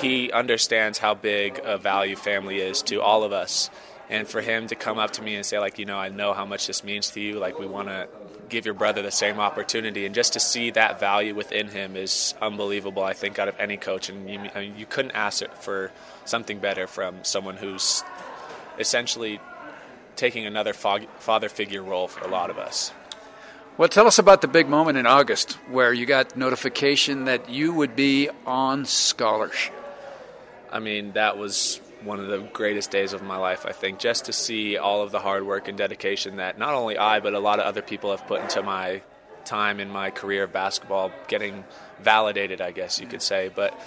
he 0.00 0.30
understands 0.30 0.98
how 0.98 1.14
big 1.14 1.60
a 1.64 1.78
value 1.78 2.16
family 2.16 2.58
is 2.58 2.82
to 2.82 3.00
all 3.00 3.24
of 3.24 3.32
us. 3.32 3.70
And 4.10 4.26
for 4.26 4.40
him 4.40 4.66
to 4.66 4.74
come 4.74 4.98
up 4.98 5.12
to 5.12 5.22
me 5.22 5.36
and 5.36 5.46
say, 5.46 5.58
like, 5.60 5.78
you 5.78 5.86
know, 5.86 5.96
I 5.96 6.08
know 6.08 6.32
how 6.32 6.44
much 6.44 6.66
this 6.66 6.82
means 6.82 7.10
to 7.10 7.20
you. 7.20 7.38
Like, 7.38 7.60
we 7.60 7.66
want 7.66 7.88
to 7.88 8.08
give 8.50 8.64
your 8.64 8.74
brother 8.74 9.02
the 9.02 9.10
same 9.10 9.40
opportunity. 9.40 10.04
And 10.04 10.14
just 10.14 10.34
to 10.34 10.40
see 10.40 10.70
that 10.72 11.00
value 11.00 11.34
within 11.34 11.68
him 11.68 11.96
is 11.96 12.34
unbelievable, 12.42 13.02
I 13.02 13.12
think, 13.12 13.38
out 13.38 13.48
of 13.48 13.58
any 13.58 13.76
coach. 13.76 14.08
And 14.08 14.28
you, 14.28 14.40
I 14.54 14.60
mean, 14.60 14.74
you 14.76 14.86
couldn't 14.86 15.12
ask 15.12 15.42
it 15.42 15.56
for 15.56 15.90
something 16.24 16.58
better 16.58 16.86
from 16.86 17.24
someone 17.24 17.56
who's 17.56 18.02
essentially 18.78 19.40
taking 20.16 20.46
another 20.46 20.72
fog- 20.72 21.08
father 21.18 21.48
figure 21.48 21.82
role 21.82 22.08
for 22.08 22.24
a 22.24 22.28
lot 22.28 22.50
of 22.50 22.58
us. 22.58 22.92
Well, 23.78 23.88
tell 23.88 24.06
us 24.06 24.18
about 24.18 24.42
the 24.42 24.48
big 24.48 24.68
moment 24.68 24.98
in 24.98 25.06
August 25.06 25.52
where 25.70 25.92
you 25.92 26.04
got 26.04 26.36
notification 26.36 27.24
that 27.24 27.48
you 27.48 27.72
would 27.72 27.96
be 27.96 28.28
on 28.44 28.84
scholarship. 28.84 29.74
I 30.70 30.80
mean, 30.80 31.12
that 31.12 31.38
was 31.38 31.80
one 32.04 32.20
of 32.20 32.26
the 32.28 32.38
greatest 32.38 32.90
days 32.90 33.12
of 33.12 33.22
my 33.22 33.36
life, 33.36 33.66
I 33.66 33.72
think, 33.72 33.98
just 33.98 34.26
to 34.26 34.32
see 34.32 34.76
all 34.76 35.02
of 35.02 35.10
the 35.10 35.18
hard 35.18 35.46
work 35.46 35.68
and 35.68 35.76
dedication 35.76 36.36
that 36.36 36.58
not 36.58 36.74
only 36.74 36.96
I, 36.98 37.20
but 37.20 37.34
a 37.34 37.38
lot 37.38 37.58
of 37.58 37.66
other 37.66 37.82
people 37.82 38.10
have 38.10 38.26
put 38.26 38.40
into 38.40 38.62
my 38.62 39.02
time 39.44 39.80
in 39.80 39.90
my 39.90 40.10
career 40.10 40.44
of 40.44 40.52
basketball 40.52 41.10
getting 41.28 41.64
validated, 42.00 42.60
I 42.60 42.70
guess 42.70 43.00
you 43.00 43.06
could 43.06 43.22
say. 43.22 43.50
But 43.54 43.78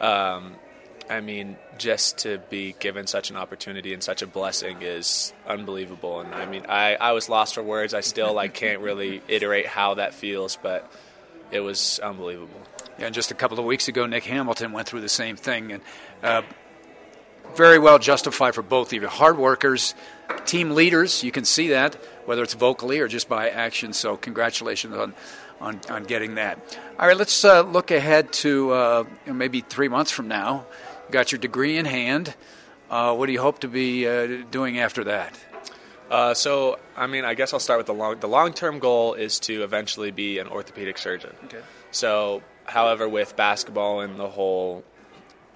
um, 0.00 0.54
I 1.10 1.20
mean, 1.20 1.56
just 1.78 2.18
to 2.18 2.38
be 2.50 2.74
given 2.78 3.06
such 3.06 3.30
an 3.30 3.36
opportunity 3.36 3.94
and 3.94 4.02
such 4.02 4.22
a 4.22 4.26
blessing 4.26 4.82
is 4.82 5.32
unbelievable. 5.46 6.20
And 6.20 6.34
I 6.34 6.46
mean, 6.46 6.66
I, 6.68 6.96
I 6.96 7.12
was 7.12 7.28
lost 7.28 7.54
for 7.54 7.62
words. 7.62 7.94
I 7.94 8.00
still 8.00 8.32
like 8.34 8.54
can't 8.54 8.80
really 8.80 9.22
iterate 9.28 9.66
how 9.66 9.94
that 9.94 10.14
feels, 10.14 10.56
but 10.56 10.90
it 11.50 11.60
was 11.60 11.98
unbelievable. 12.00 12.60
Yeah, 12.98 13.06
and 13.06 13.14
just 13.14 13.30
a 13.30 13.34
couple 13.34 13.58
of 13.58 13.64
weeks 13.64 13.88
ago, 13.88 14.06
Nick 14.06 14.24
Hamilton 14.24 14.72
went 14.72 14.88
through 14.88 15.00
the 15.02 15.08
same 15.08 15.36
thing, 15.36 15.72
and 15.72 15.82
uh, 16.22 16.42
very 17.56 17.78
well 17.78 17.98
justified 17.98 18.54
for 18.54 18.62
both 18.62 18.88
of 18.88 19.02
you. 19.02 19.08
Hard 19.08 19.38
workers, 19.38 19.94
team 20.44 20.70
leaders. 20.70 21.22
You 21.24 21.32
can 21.32 21.44
see 21.44 21.68
that 21.68 21.96
whether 22.24 22.42
it's 22.42 22.54
vocally 22.54 23.00
or 23.00 23.08
just 23.08 23.28
by 23.28 23.48
action. 23.48 23.92
So 23.92 24.16
congratulations 24.16 24.94
on 24.94 25.14
on, 25.60 25.80
on 25.90 26.04
getting 26.04 26.36
that. 26.36 26.58
All 26.98 27.06
right, 27.06 27.16
let's 27.16 27.44
uh, 27.44 27.62
look 27.62 27.90
ahead 27.90 28.32
to 28.34 28.70
uh, 28.72 29.04
maybe 29.26 29.60
three 29.60 29.88
months 29.88 30.10
from 30.10 30.28
now. 30.28 30.66
You 31.06 31.12
got 31.12 31.32
your 31.32 31.38
degree 31.40 31.76
in 31.76 31.84
hand. 31.84 32.34
Uh, 32.90 33.14
what 33.14 33.26
do 33.26 33.32
you 33.32 33.40
hope 33.40 33.60
to 33.60 33.68
be 33.68 34.06
uh, 34.06 34.44
doing 34.50 34.78
after 34.78 35.04
that? 35.04 35.38
Uh, 36.10 36.32
so, 36.32 36.78
I 36.96 37.06
mean, 37.06 37.24
I 37.24 37.34
guess 37.34 37.52
I'll 37.52 37.60
start 37.60 37.78
with 37.78 37.86
the 37.86 37.94
long. 37.94 38.18
The 38.18 38.28
long-term 38.28 38.78
goal 38.78 39.14
is 39.14 39.40
to 39.40 39.62
eventually 39.62 40.10
be 40.10 40.38
an 40.38 40.48
orthopedic 40.48 40.96
surgeon. 40.96 41.34
Okay. 41.44 41.60
So, 41.90 42.42
however, 42.64 43.08
with 43.08 43.36
basketball 43.36 44.00
and 44.00 44.18
the 44.18 44.28
whole 44.28 44.84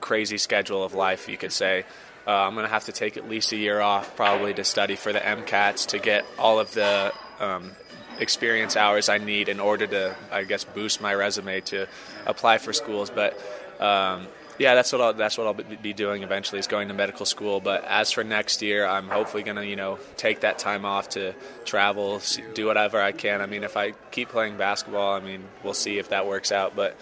crazy 0.02 0.36
schedule 0.36 0.84
of 0.84 0.92
life, 0.92 1.28
you 1.28 1.38
could 1.38 1.52
say, 1.52 1.84
uh, 2.26 2.30
I'm 2.30 2.54
going 2.54 2.66
to 2.66 2.72
have 2.72 2.84
to 2.84 2.92
take 2.92 3.16
at 3.16 3.28
least 3.28 3.52
a 3.52 3.56
year 3.56 3.80
off, 3.80 4.14
probably 4.14 4.52
to 4.54 4.64
study 4.64 4.96
for 4.96 5.12
the 5.12 5.20
MCATs 5.20 5.86
to 5.88 5.98
get 5.98 6.26
all 6.38 6.60
of 6.60 6.72
the 6.72 7.12
um, 7.40 7.72
experience 8.18 8.76
hours 8.76 9.08
I 9.08 9.18
need 9.18 9.48
in 9.48 9.58
order 9.58 9.86
to, 9.86 10.16
I 10.30 10.44
guess, 10.44 10.64
boost 10.64 11.00
my 11.00 11.14
resume 11.14 11.60
to 11.62 11.88
apply 12.26 12.58
for 12.58 12.72
schools. 12.72 13.10
But 13.10 13.40
um, 13.80 14.28
yeah, 14.58 14.74
that's 14.76 14.92
what 14.92 15.00
I'll, 15.00 15.14
that's 15.14 15.36
what 15.36 15.46
I'll 15.46 15.76
be 15.82 15.92
doing 15.92 16.22
eventually 16.22 16.60
is 16.60 16.68
going 16.68 16.88
to 16.88 16.94
medical 16.94 17.26
school. 17.26 17.60
But 17.60 17.84
as 17.84 18.12
for 18.12 18.22
next 18.22 18.62
year, 18.62 18.86
I'm 18.86 19.08
hopefully 19.08 19.42
going 19.42 19.56
to 19.56 19.66
you 19.66 19.76
know 19.76 19.98
take 20.16 20.40
that 20.40 20.58
time 20.58 20.84
off 20.84 21.10
to 21.10 21.34
travel, 21.64 22.20
do 22.54 22.66
whatever 22.66 23.00
I 23.00 23.10
can. 23.10 23.40
I 23.40 23.46
mean, 23.46 23.64
if 23.64 23.76
I 23.76 23.92
keep 24.12 24.28
playing 24.28 24.56
basketball, 24.56 25.14
I 25.14 25.20
mean, 25.20 25.42
we'll 25.64 25.74
see 25.74 25.98
if 25.98 26.10
that 26.10 26.26
works 26.26 26.52
out. 26.52 26.76
But 26.76 26.96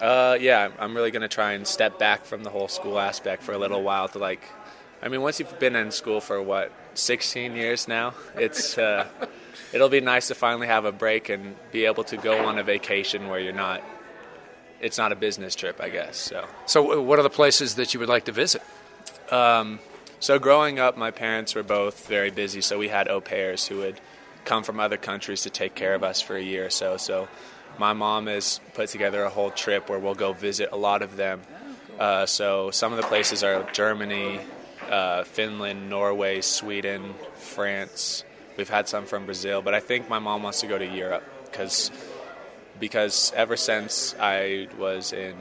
uh, 0.00 0.36
yeah, 0.40 0.70
I'm 0.78 0.94
really 0.94 1.10
going 1.10 1.22
to 1.22 1.28
try 1.28 1.52
and 1.52 1.66
step 1.66 1.98
back 1.98 2.24
from 2.24 2.42
the 2.42 2.50
whole 2.50 2.68
school 2.68 2.98
aspect 2.98 3.42
for 3.42 3.52
a 3.52 3.58
little 3.58 3.82
while 3.82 4.08
to 4.08 4.18
like. 4.18 4.42
I 5.02 5.08
mean, 5.08 5.20
once 5.20 5.38
you've 5.38 5.58
been 5.58 5.76
in 5.76 5.90
school 5.90 6.20
for 6.20 6.40
what 6.40 6.72
16 6.94 7.56
years 7.56 7.86
now, 7.86 8.14
it's 8.36 8.78
uh, 8.78 9.06
it'll 9.72 9.88
be 9.88 10.00
nice 10.00 10.28
to 10.28 10.34
finally 10.34 10.66
have 10.66 10.84
a 10.84 10.92
break 10.92 11.28
and 11.28 11.56
be 11.72 11.84
able 11.84 12.04
to 12.04 12.16
go 12.16 12.46
on 12.46 12.58
a 12.58 12.62
vacation 12.62 13.28
where 13.28 13.38
you're 13.38 13.52
not 13.52 13.82
it's 14.80 14.98
not 14.98 15.12
a 15.12 15.16
business 15.16 15.54
trip, 15.54 15.80
I 15.80 15.88
guess. 15.88 16.16
So, 16.16 16.46
so 16.66 17.00
what 17.00 17.18
are 17.18 17.22
the 17.22 17.30
places 17.30 17.76
that 17.76 17.94
you 17.94 18.00
would 18.00 18.08
like 18.08 18.26
to 18.26 18.32
visit? 18.32 18.62
Um, 19.30 19.78
so, 20.20 20.38
growing 20.38 20.78
up, 20.78 20.96
my 20.96 21.10
parents 21.10 21.54
were 21.54 21.62
both 21.62 22.06
very 22.06 22.30
busy, 22.30 22.60
so 22.60 22.78
we 22.78 22.88
had 22.88 23.08
au 23.08 23.20
pairs 23.20 23.66
who 23.66 23.78
would 23.78 24.00
come 24.44 24.62
from 24.62 24.80
other 24.80 24.96
countries 24.96 25.42
to 25.42 25.50
take 25.50 25.74
care 25.74 25.94
of 25.94 26.02
us 26.02 26.20
for 26.20 26.36
a 26.36 26.42
year 26.42 26.66
or 26.66 26.70
so. 26.70 26.96
So, 26.98 27.28
my 27.78 27.92
mom 27.92 28.26
has 28.26 28.60
put 28.74 28.88
together 28.88 29.22
a 29.24 29.30
whole 29.30 29.50
trip 29.50 29.88
where 29.88 29.98
we'll 29.98 30.14
go 30.14 30.32
visit 30.32 30.68
a 30.72 30.76
lot 30.76 31.02
of 31.02 31.16
them. 31.16 31.42
Uh, 31.98 32.26
so, 32.26 32.70
some 32.70 32.92
of 32.92 32.96
the 32.96 33.04
places 33.04 33.44
are 33.44 33.62
Germany, 33.72 34.40
uh, 34.90 35.24
Finland, 35.24 35.88
Norway, 35.88 36.40
Sweden, 36.40 37.14
France. 37.36 38.24
We've 38.56 38.68
had 38.68 38.88
some 38.88 39.06
from 39.06 39.24
Brazil, 39.24 39.62
but 39.62 39.74
I 39.74 39.80
think 39.80 40.08
my 40.08 40.18
mom 40.18 40.42
wants 40.42 40.60
to 40.60 40.66
go 40.66 40.78
to 40.78 40.86
Europe 40.86 41.24
because 41.44 41.90
because 42.78 43.32
ever 43.36 43.56
since 43.56 44.14
I 44.18 44.68
was 44.78 45.12
in 45.12 45.36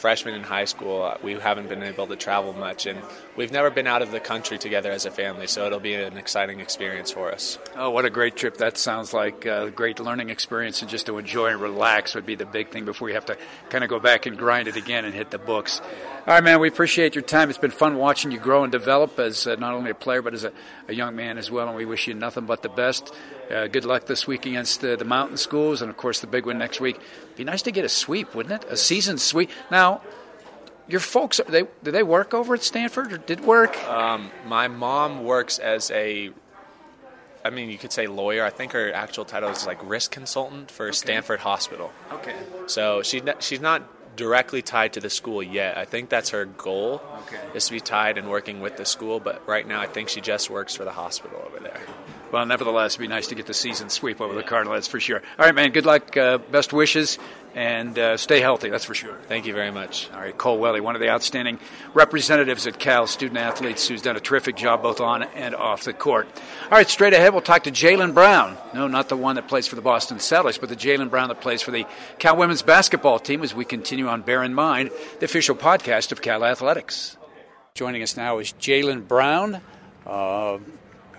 freshman 0.00 0.34
in 0.34 0.42
high 0.42 0.64
school, 0.64 1.02
uh, 1.02 1.18
we 1.22 1.34
haven't 1.34 1.68
been 1.68 1.82
able 1.82 2.06
to 2.06 2.16
travel 2.16 2.52
much, 2.54 2.86
and 2.86 2.98
we've 3.36 3.52
never 3.52 3.70
been 3.70 3.86
out 3.86 4.00
of 4.00 4.10
the 4.10 4.20
country 4.20 4.56
together 4.56 4.90
as 4.90 5.04
a 5.04 5.10
family. 5.10 5.46
So 5.46 5.66
it'll 5.66 5.78
be 5.78 5.94
an 5.94 6.16
exciting 6.16 6.60
experience 6.60 7.10
for 7.10 7.30
us. 7.30 7.58
Oh, 7.76 7.90
what 7.90 8.04
a 8.04 8.10
great 8.10 8.36
trip! 8.36 8.56
That 8.56 8.78
sounds 8.78 9.12
like 9.12 9.44
a 9.44 9.70
great 9.70 10.00
learning 10.00 10.30
experience, 10.30 10.80
and 10.80 10.90
just 10.90 11.06
to 11.06 11.18
enjoy 11.18 11.48
and 11.48 11.60
relax 11.60 12.14
would 12.14 12.26
be 12.26 12.34
the 12.34 12.46
big 12.46 12.70
thing 12.70 12.84
before 12.84 13.08
you 13.08 13.14
have 13.14 13.26
to 13.26 13.36
kind 13.68 13.84
of 13.84 13.90
go 13.90 14.00
back 14.00 14.26
and 14.26 14.38
grind 14.38 14.68
it 14.68 14.76
again 14.76 15.04
and 15.04 15.14
hit 15.14 15.30
the 15.30 15.38
books. 15.38 15.80
All 16.26 16.34
right, 16.34 16.44
man. 16.44 16.60
We 16.60 16.68
appreciate 16.68 17.14
your 17.14 17.22
time. 17.22 17.48
It's 17.48 17.58
been 17.58 17.70
fun 17.70 17.96
watching 17.96 18.30
you 18.30 18.38
grow 18.38 18.62
and 18.62 18.70
develop 18.70 19.18
as 19.18 19.46
uh, 19.46 19.56
not 19.56 19.74
only 19.74 19.90
a 19.90 19.94
player 19.94 20.22
but 20.22 20.34
as 20.34 20.44
a, 20.44 20.52
a, 20.86 20.94
young 20.94 21.16
man 21.16 21.38
as 21.38 21.50
well. 21.50 21.66
And 21.66 21.76
we 21.76 21.84
wish 21.84 22.06
you 22.06 22.14
nothing 22.14 22.46
but 22.46 22.62
the 22.62 22.68
best. 22.68 23.14
Uh, 23.50 23.66
good 23.66 23.84
luck 23.84 24.06
this 24.06 24.26
week 24.26 24.46
against 24.46 24.80
the, 24.80 24.96
the 24.96 25.04
mountain 25.04 25.36
schools, 25.36 25.82
and 25.82 25.90
of 25.90 25.96
course 25.96 26.20
the 26.20 26.26
big 26.26 26.46
one 26.46 26.58
next 26.58 26.80
week. 26.80 26.98
Be 27.36 27.44
nice 27.44 27.62
to 27.62 27.72
get 27.72 27.84
a 27.84 27.88
sweep, 27.88 28.34
wouldn't 28.34 28.62
it? 28.62 28.70
A 28.70 28.76
season 28.76 29.18
sweep. 29.18 29.50
Now, 29.70 30.02
your 30.86 31.00
folks, 31.00 31.40
they 31.48 31.64
do 31.82 31.90
they 31.90 32.02
work 32.02 32.34
over 32.34 32.54
at 32.54 32.62
Stanford 32.62 33.12
or 33.12 33.18
did 33.18 33.40
work? 33.40 33.76
Um, 33.88 34.30
my 34.46 34.68
mom 34.68 35.24
works 35.24 35.58
as 35.58 35.90
a, 35.90 36.30
I 37.44 37.50
mean, 37.50 37.70
you 37.70 37.78
could 37.78 37.92
say 37.92 38.06
lawyer. 38.06 38.44
I 38.44 38.50
think 38.50 38.72
her 38.72 38.92
actual 38.92 39.24
title 39.24 39.50
is 39.50 39.66
like 39.66 39.78
risk 39.88 40.10
consultant 40.10 40.70
for 40.70 40.86
okay. 40.86 40.92
Stanford 40.92 41.40
Hospital. 41.40 41.92
Okay. 42.12 42.36
So 42.66 43.02
she 43.02 43.22
she's 43.40 43.60
not 43.60 43.82
directly 44.16 44.62
tied 44.62 44.92
to 44.92 45.00
the 45.00 45.10
school 45.10 45.42
yet. 45.42 45.78
I 45.78 45.84
think 45.84 46.08
that's 46.08 46.30
her 46.30 46.44
goal 46.44 47.02
okay. 47.26 47.40
is 47.54 47.66
to 47.66 47.72
be 47.72 47.80
tied 47.80 48.18
and 48.18 48.28
working 48.28 48.60
with 48.60 48.76
the 48.76 48.84
school. 48.84 49.20
But 49.20 49.46
right 49.48 49.66
now, 49.66 49.80
I 49.80 49.86
think 49.86 50.08
she 50.08 50.20
just 50.20 50.50
works 50.50 50.74
for 50.74 50.84
the 50.84 50.92
hospital 50.92 51.42
over 51.46 51.60
there. 51.60 51.80
Well, 52.32 52.46
nevertheless, 52.46 52.92
it'd 52.92 53.00
be 53.00 53.08
nice 53.08 53.28
to 53.28 53.34
get 53.34 53.46
the 53.46 53.54
season 53.54 53.88
sweep 53.88 54.20
over 54.20 54.34
yeah. 54.34 54.40
the 54.40 54.46
Cardinal. 54.46 54.74
That's 54.74 54.86
for 54.86 55.00
sure. 55.00 55.20
All 55.38 55.44
right, 55.44 55.54
man. 55.54 55.72
Good 55.72 55.86
luck. 55.86 56.16
Uh, 56.16 56.38
best 56.38 56.72
wishes, 56.72 57.18
and 57.54 57.98
uh, 57.98 58.16
stay 58.16 58.40
healthy. 58.40 58.68
That's 58.70 58.84
for 58.84 58.94
sure. 58.94 59.16
Thank 59.26 59.46
you 59.46 59.52
very 59.52 59.70
much. 59.72 60.08
All 60.12 60.20
right, 60.20 60.36
Cole 60.36 60.58
Welly, 60.58 60.80
one 60.80 60.94
of 60.94 61.00
the 61.00 61.08
outstanding 61.08 61.58
representatives 61.92 62.66
at 62.66 62.78
Cal, 62.78 63.06
student 63.06 63.38
athletes, 63.38 63.88
who's 63.88 64.02
done 64.02 64.16
a 64.16 64.20
terrific 64.20 64.56
job 64.56 64.82
both 64.82 65.00
on 65.00 65.22
and 65.22 65.54
off 65.54 65.84
the 65.84 65.92
court. 65.92 66.28
All 66.64 66.70
right, 66.70 66.88
straight 66.88 67.12
ahead, 67.12 67.32
we'll 67.32 67.42
talk 67.42 67.64
to 67.64 67.72
Jaelyn 67.72 68.14
Brown. 68.14 68.56
No, 68.74 68.86
not 68.86 69.08
the 69.08 69.16
one 69.16 69.34
that 69.36 69.48
plays 69.48 69.66
for 69.66 69.74
the 69.74 69.82
Boston 69.82 70.18
Celtics, 70.18 70.60
but 70.60 70.68
the 70.68 70.76
Jaelyn 70.76 71.10
Brown 71.10 71.28
that 71.28 71.40
plays 71.40 71.62
for 71.62 71.72
the 71.72 71.86
Cal 72.18 72.36
women's 72.36 72.62
basketball 72.62 73.18
team. 73.18 73.42
As 73.42 73.54
we 73.54 73.64
continue 73.64 74.06
on, 74.06 74.22
bear 74.22 74.44
in 74.44 74.54
mind 74.54 74.90
the 75.18 75.24
official 75.24 75.56
podcast 75.56 76.12
of 76.12 76.22
Cal 76.22 76.44
Athletics. 76.44 77.16
Joining 77.74 78.02
us 78.02 78.16
now 78.16 78.38
is 78.38 78.52
Jaelyn 78.52 79.08
Brown. 79.08 79.60
Uh, 80.06 80.58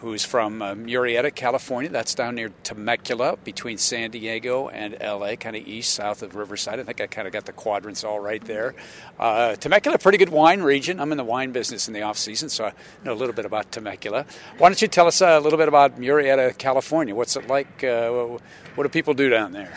who's 0.02 0.26
from 0.26 0.62
uh, 0.64 0.74
Murrieta, 0.74 1.34
California. 1.34 1.90
That's 1.90 2.16
down 2.16 2.36
near 2.36 2.52
Temecula, 2.64 3.38
between 3.44 3.78
San 3.78 4.10
Diego 4.10 4.68
and 4.68 4.98
LA, 5.00 5.36
kind 5.36 5.56
of 5.56 5.68
east, 5.68 5.94
south 5.94 6.24
of 6.24 6.36
Riverside. 6.36 6.80
I 6.80 6.84
think 6.84 7.00
I 7.02 7.08
kind 7.08 7.28
of 7.28 7.34
got 7.34 7.46
the 7.46 7.54
quadrants 7.54 8.04
all 8.04 8.20
right 8.20 8.44
there. 8.44 8.74
Uh, 9.20 9.56
Temecula, 9.56 10.00
pretty 10.00 10.18
good 10.18 10.30
wine 10.30 10.62
region. 10.62 11.00
I'm 11.00 11.12
in 11.12 11.20
the 11.20 11.24
wine 11.24 11.52
business 11.52 11.88
in 11.88 11.94
the 11.94 12.02
off 12.02 12.18
season, 12.18 12.50
so 12.50 12.66
I 12.66 12.74
know 13.06 13.14
a 13.14 13.16
little 13.16 13.36
bit 13.36 13.46
about 13.46 13.72
Temecula. 13.72 14.26
Why 14.58 14.70
don't 14.70 14.82
you 14.82 14.88
tell 14.88 15.06
us 15.06 15.22
a 15.22 15.40
little 15.40 15.60
bit 15.60 15.68
about 15.68 16.00
Murrieta, 16.00 16.58
California? 16.58 17.14
What's 17.14 17.36
it 17.36 17.48
like? 17.48 17.84
Uh, 17.84 18.40
what 18.76 18.84
do 18.84 18.90
people 18.90 19.14
do 19.14 19.30
down 19.30 19.52
there? 19.52 19.72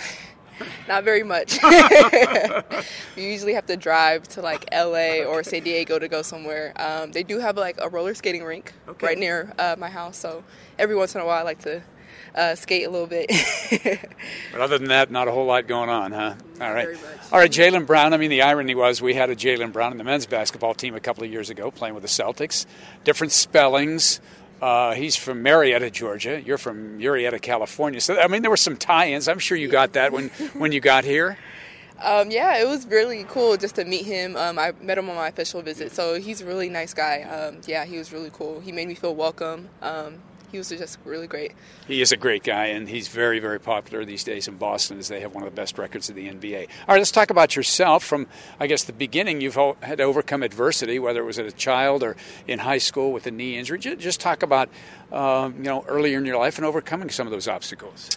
Not 0.88 1.04
very 1.04 1.23
much. 1.23 1.62
you 3.16 3.23
usually 3.23 3.54
have 3.54 3.66
to 3.66 3.76
drive 3.76 4.28
to 4.28 4.42
like 4.42 4.68
LA 4.73 5.25
or 5.25 5.42
San 5.42 5.62
Diego 5.62 5.99
to 5.99 6.08
go 6.08 6.23
somewhere. 6.23 6.73
Um, 6.76 7.12
they 7.12 7.23
do 7.23 7.38
have 7.38 7.56
like 7.56 7.78
a 7.80 7.88
roller 7.88 8.14
skating 8.14 8.44
rink 8.44 8.73
okay. 8.88 9.06
right 9.06 9.18
near 9.18 9.52
uh, 9.58 9.76
my 9.78 9.88
house, 9.88 10.16
so 10.16 10.44
every 10.78 10.96
once 10.96 11.14
in 11.14 11.20
a 11.20 11.26
while 11.26 11.38
I 11.38 11.42
like 11.42 11.61
to 11.61 11.82
uh, 12.34 12.54
skate 12.54 12.87
a 12.87 12.90
little 12.90 13.06
bit. 13.06 13.30
but 14.52 14.61
other 14.61 14.78
than 14.78 14.88
that, 14.88 15.11
not 15.11 15.28
a 15.28 15.32
whole 15.32 15.46
lot 15.46 15.66
going 15.66 15.88
on, 15.88 16.12
huh? 16.12 16.34
All 16.61 16.73
right. 16.73 16.88
All 17.32 17.38
right, 17.38 17.50
Jaelyn 17.50 17.87
Brown. 17.87 18.12
I 18.12 18.16
mean, 18.16 18.30
the 18.30 18.42
irony 18.42 18.75
was 18.75 19.00
we 19.00 19.14
had 19.14 19.30
a 19.30 19.37
Jaylen 19.37 19.73
Brown 19.73 19.92
in 19.92 19.99
the 19.99 20.04
men's 20.04 20.26
basketball 20.26 20.75
team 20.75 20.94
a 20.94 21.00
couple 21.00 21.25
of 21.25 21.30
years 21.30 21.50
ago 21.50 21.70
playing 21.70 21.94
with 21.94 22.02
the 22.02 22.08
Celtics. 22.08 22.66
Different 23.04 23.32
spellings. 23.32 24.20
Uh, 24.64 24.94
he's 24.94 25.14
from 25.14 25.42
Marietta, 25.42 25.90
Georgia. 25.90 26.40
You're 26.40 26.56
from 26.56 26.99
Murrieta, 26.99 27.38
California. 27.38 28.00
So, 28.00 28.18
I 28.18 28.28
mean, 28.28 28.40
there 28.40 28.50
were 28.50 28.56
some 28.56 28.78
tie-ins. 28.78 29.28
I'm 29.28 29.38
sure 29.38 29.59
you 29.59 29.68
got 29.68 29.92
that 29.92 30.11
when, 30.11 30.30
when 30.54 30.73
you 30.73 30.80
got 30.80 31.04
here. 31.04 31.37
Um, 32.02 32.30
yeah, 32.30 32.56
it 32.56 32.66
was 32.66 32.87
really 32.87 33.25
cool 33.25 33.59
just 33.59 33.75
to 33.75 33.85
meet 33.85 34.06
him. 34.06 34.37
Um, 34.37 34.59
I 34.59 34.73
met 34.80 34.97
him 34.97 35.11
on 35.11 35.16
my 35.16 35.28
official 35.28 35.61
visit, 35.61 35.92
so 35.92 36.18
he's 36.18 36.40
a 36.40 36.47
really 36.47 36.71
nice 36.71 36.94
guy. 36.94 37.25
Um, 37.25 37.61
yeah, 37.66 37.85
he 37.85 37.99
was 37.99 38.11
really 38.11 38.30
cool. 38.33 38.61
He 38.61 38.73
made 38.73 38.88
me 38.88 38.94
feel 38.94 39.14
welcome. 39.14 39.68
He 40.54 40.58
was 40.58 40.68
just 40.68 41.00
really 41.04 41.26
great. 41.26 41.50
He 41.88 42.00
is 42.00 42.12
a 42.12 42.16
great 42.16 42.44
guy, 42.44 42.66
and 42.66 42.88
he's 42.88 43.08
very, 43.08 43.40
very 43.40 43.58
popular 43.58 44.04
these 44.04 44.23
days 44.23 44.46
in 44.46 44.54
Boston 44.56 45.00
as 45.00 45.08
they 45.08 45.18
have 45.18 45.34
one 45.34 45.42
of 45.42 45.50
the 45.50 45.56
best 45.56 45.78
records 45.78 46.08
in 46.08 46.14
the 46.14 46.28
NBA. 46.28 46.68
All 46.87 46.94
right, 46.94 46.99
let's 46.99 47.11
talk 47.11 47.30
about 47.30 47.56
yourself. 47.56 48.04
From, 48.04 48.28
I 48.61 48.68
guess, 48.68 48.84
the 48.84 48.92
beginning, 48.92 49.40
you've 49.40 49.56
had 49.56 49.99
to 49.99 50.04
overcome 50.04 50.44
adversity, 50.44 51.00
whether 51.00 51.18
it 51.23 51.25
was 51.25 51.40
as 51.40 51.52
a 51.52 51.56
child 51.56 52.04
or 52.04 52.14
in 52.46 52.61
high 52.61 52.78
school 52.78 53.11
with 53.11 53.26
a 53.26 53.32
knee 53.32 53.58
injury. 53.58 53.80
Just 53.80 54.20
talk 54.20 54.44
about, 54.44 54.68
um, 55.11 55.56
you 55.56 55.64
know, 55.64 55.84
earlier 55.88 56.18
in 56.18 56.25
your 56.25 56.38
life 56.38 56.56
and 56.56 56.64
overcoming 56.64 57.11
some 57.11 57.26
of 57.26 57.32
those 57.32 57.49
obstacles. 57.49 58.16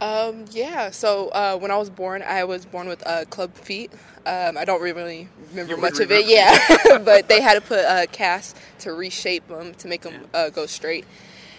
Um, 0.00 0.46
yeah, 0.50 0.90
so 0.90 1.28
uh, 1.28 1.56
when 1.58 1.70
I 1.70 1.76
was 1.76 1.90
born, 1.90 2.22
I 2.22 2.42
was 2.42 2.64
born 2.66 2.88
with 2.88 3.04
uh, 3.06 3.24
club 3.26 3.54
feet. 3.54 3.92
Um, 4.26 4.56
I 4.56 4.64
don't 4.64 4.82
really 4.82 5.28
remember 5.50 5.74
You 5.74 5.80
much 5.80 5.92
wouldn't 5.98 6.10
of 6.10 6.18
it, 6.18 6.26
yeah, 6.26 6.98
but 7.04 7.28
they 7.28 7.40
had 7.40 7.54
to 7.54 7.60
put 7.60 7.80
a 7.80 8.06
cast 8.10 8.56
to 8.80 8.92
reshape 8.92 9.46
them 9.48 9.74
to 9.74 9.88
make 9.88 10.02
them 10.02 10.26
uh, 10.34 10.50
go 10.50 10.66
straight. 10.66 11.04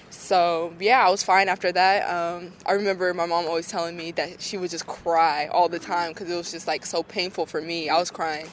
So 0.09 0.73
yeah, 0.79 1.05
I 1.05 1.09
was 1.09 1.23
fine 1.23 1.49
after 1.49 1.71
that. 1.71 2.09
Um, 2.09 2.51
I 2.65 2.73
remember 2.73 3.13
my 3.13 3.25
mom 3.25 3.45
always 3.45 3.67
telling 3.67 3.95
me 3.95 4.11
that 4.13 4.41
she 4.41 4.57
would 4.57 4.69
just 4.69 4.87
cry 4.87 5.47
all 5.47 5.69
the 5.69 5.79
time 5.79 6.13
because 6.13 6.29
it 6.29 6.35
was 6.35 6.51
just 6.51 6.67
like 6.67 6.85
so 6.85 7.03
painful 7.03 7.45
for 7.45 7.61
me. 7.61 7.89
I 7.89 7.97
was 7.97 8.11
crying. 8.11 8.47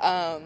Um, 0.00 0.44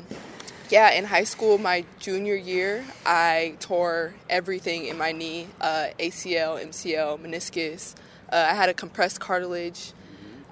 yeah, 0.71 0.91
in 0.93 1.05
high 1.05 1.25
school, 1.25 1.59
my 1.59 1.85
junior 1.99 2.35
year, 2.35 2.85
I 3.05 3.57
tore 3.61 4.15
everything 4.31 4.87
in 4.87 4.97
my 4.97 5.13
knee: 5.13 5.49
uh, 5.61 5.89
ACL, 5.99 6.63
MCL, 6.63 7.21
meniscus. 7.21 7.95
Uh, 8.33 8.47
I 8.51 8.55
had 8.55 8.69
a 8.69 8.75
compressed 8.75 9.21
cartilage, 9.21 9.93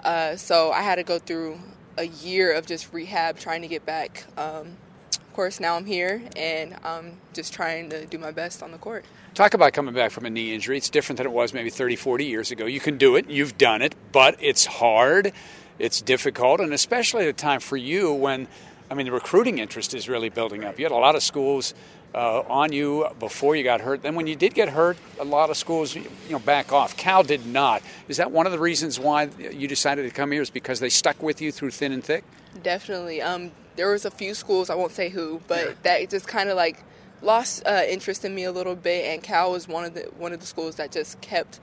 uh, 0.03 0.35
so 0.35 0.71
I 0.71 0.81
had 0.81 0.95
to 0.95 1.03
go 1.03 1.19
through 1.19 1.59
a 1.97 2.05
year 2.05 2.53
of 2.53 2.65
just 2.65 2.93
rehab 2.93 3.37
trying 3.39 3.61
to 3.63 3.67
get 3.67 3.85
back. 3.85 4.25
Um, 4.37 4.77
of 5.15 5.33
course, 5.33 5.59
now 5.59 5.75
I'm 5.75 5.85
here 5.85 6.21
and 6.35 6.75
I'm 6.83 7.17
just 7.33 7.53
trying 7.53 7.89
to 7.89 8.05
do 8.05 8.17
my 8.17 8.31
best 8.31 8.61
on 8.61 8.71
the 8.71 8.77
court. 8.77 9.05
Talk 9.33 9.55
about 9.55 9.73
coming 9.73 9.95
back 9.95 10.11
from 10.11 10.27
a 10.27 10.29
knee 10.29 10.53
injury. 10.53 10.77
It's 10.77 10.91
different 10.91 11.17
than 11.17 11.25
it 11.25 11.31
was 11.31 11.55
maybe 11.55 11.71
30, 11.71 11.95
40 11.95 12.23
years 12.23 12.51
ago. 12.51 12.67
You 12.67 12.79
can 12.79 12.99
do 12.99 13.15
it, 13.15 13.27
you've 13.31 13.57
done 13.57 13.81
it, 13.81 13.95
but 14.11 14.35
it's 14.39 14.67
hard, 14.67 15.33
it's 15.79 16.01
difficult, 16.01 16.59
and 16.59 16.71
especially 16.71 17.23
at 17.23 17.29
a 17.29 17.33
time 17.33 17.59
for 17.59 17.75
you 17.75 18.13
when, 18.13 18.47
I 18.91 18.93
mean, 18.93 19.07
the 19.07 19.11
recruiting 19.11 19.57
interest 19.57 19.95
is 19.95 20.07
really 20.07 20.29
building 20.29 20.63
up. 20.63 20.77
You 20.77 20.85
had 20.85 20.91
a 20.91 20.97
lot 20.97 21.15
of 21.15 21.23
schools 21.23 21.73
uh, 22.13 22.41
on 22.41 22.73
you 22.73 23.07
before 23.17 23.55
you 23.55 23.63
got 23.63 23.81
hurt. 23.81 24.03
Then 24.03 24.13
when 24.13 24.27
you 24.27 24.35
did 24.35 24.53
get 24.53 24.69
hurt, 24.69 24.99
a 25.19 25.25
lot 25.25 25.49
of 25.49 25.57
schools, 25.57 25.95
you 25.95 26.05
know, 26.29 26.37
back 26.37 26.71
off. 26.71 26.95
Cal 26.95 27.23
did 27.23 27.47
not. 27.47 27.81
Is 28.07 28.17
that 28.17 28.29
one 28.29 28.45
of 28.45 28.51
the 28.51 28.59
reasons 28.59 28.99
why 28.99 29.29
you 29.39 29.67
decided 29.67 30.03
to 30.03 30.11
come 30.11 30.31
here? 30.31 30.43
Is 30.43 30.51
because 30.51 30.79
they 30.79 30.89
stuck 30.89 31.23
with 31.23 31.41
you 31.41 31.51
through 31.51 31.71
thin 31.71 31.91
and 31.91 32.03
thick? 32.03 32.23
Definitely. 32.61 33.19
Um, 33.23 33.49
there 33.77 33.89
was 33.89 34.05
a 34.05 34.11
few 34.11 34.35
schools, 34.35 34.69
I 34.69 34.75
won't 34.75 34.91
say 34.91 35.09
who, 35.09 35.41
but 35.47 35.81
that 35.81 36.07
just 36.11 36.27
kind 36.27 36.49
of 36.49 36.55
like 36.55 36.83
lost 37.23 37.65
uh, 37.65 37.81
interest 37.87 38.25
in 38.25 38.35
me 38.35 38.43
a 38.43 38.51
little 38.51 38.75
bit, 38.75 39.05
and 39.05 39.23
Cal 39.23 39.51
was 39.51 39.67
one 39.67 39.85
of 39.85 39.93
the 39.93 40.03
one 40.17 40.33
of 40.33 40.39
the 40.39 40.45
schools 40.45 40.75
that 40.75 40.91
just 40.91 41.19
kept 41.21 41.59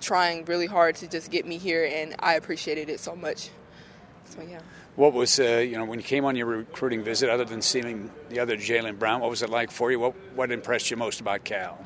trying 0.00 0.44
really 0.44 0.66
hard 0.66 0.96
to 0.96 1.08
just 1.08 1.30
get 1.30 1.46
me 1.46 1.58
here, 1.58 1.84
and 1.90 2.14
I 2.18 2.34
appreciated 2.34 2.88
it 2.88 3.00
so 3.00 3.16
much. 3.16 3.50
So 4.26 4.42
yeah. 4.42 4.60
What 4.96 5.12
was, 5.12 5.40
uh, 5.40 5.58
you 5.58 5.76
know, 5.76 5.84
when 5.84 5.98
you 5.98 6.04
came 6.04 6.24
on 6.24 6.36
your 6.36 6.46
recruiting 6.46 7.02
visit, 7.02 7.28
other 7.28 7.44
than 7.44 7.62
seeing 7.62 8.12
the 8.28 8.38
other 8.38 8.56
Jaylen 8.56 8.96
Brown, 8.96 9.20
what 9.20 9.28
was 9.28 9.42
it 9.42 9.50
like 9.50 9.72
for 9.72 9.90
you? 9.90 9.98
What, 9.98 10.14
what 10.36 10.52
impressed 10.52 10.88
you 10.88 10.96
most 10.96 11.20
about 11.20 11.42
Cal? 11.42 11.84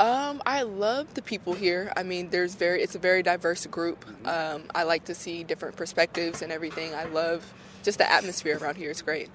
Um, 0.00 0.42
I 0.46 0.62
love 0.62 1.14
the 1.14 1.22
people 1.22 1.54
here. 1.54 1.92
I 1.96 2.02
mean, 2.02 2.30
there's 2.30 2.54
very 2.54 2.82
it's 2.82 2.94
a 2.94 2.98
very 2.98 3.22
diverse 3.22 3.66
group. 3.66 4.04
Um, 4.26 4.64
I 4.74 4.84
like 4.84 5.04
to 5.04 5.14
see 5.14 5.44
different 5.44 5.76
perspectives 5.76 6.40
and 6.40 6.50
everything. 6.50 6.94
I 6.94 7.04
love 7.04 7.52
just 7.82 7.98
the 7.98 8.10
atmosphere 8.10 8.58
around 8.58 8.76
here. 8.76 8.90
It's 8.90 9.02
great. 9.02 9.28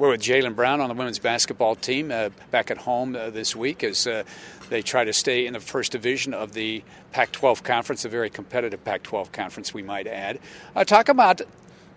We're 0.00 0.08
with 0.08 0.22
Jaelyn 0.22 0.56
Brown 0.56 0.80
on 0.80 0.88
the 0.88 0.94
women's 0.94 1.18
basketball 1.18 1.74
team 1.74 2.10
uh, 2.10 2.30
back 2.50 2.70
at 2.70 2.78
home 2.78 3.14
uh, 3.14 3.28
this 3.28 3.54
week 3.54 3.84
as 3.84 4.06
uh, 4.06 4.22
they 4.70 4.80
try 4.80 5.04
to 5.04 5.12
stay 5.12 5.44
in 5.44 5.52
the 5.52 5.60
first 5.60 5.92
division 5.92 6.32
of 6.32 6.54
the 6.54 6.82
Pac 7.12 7.32
12 7.32 7.62
conference, 7.62 8.06
a 8.06 8.08
very 8.08 8.30
competitive 8.30 8.82
Pac 8.82 9.02
12 9.02 9.30
conference, 9.30 9.74
we 9.74 9.82
might 9.82 10.06
add. 10.06 10.38
Uh, 10.74 10.84
talk 10.84 11.10
about 11.10 11.42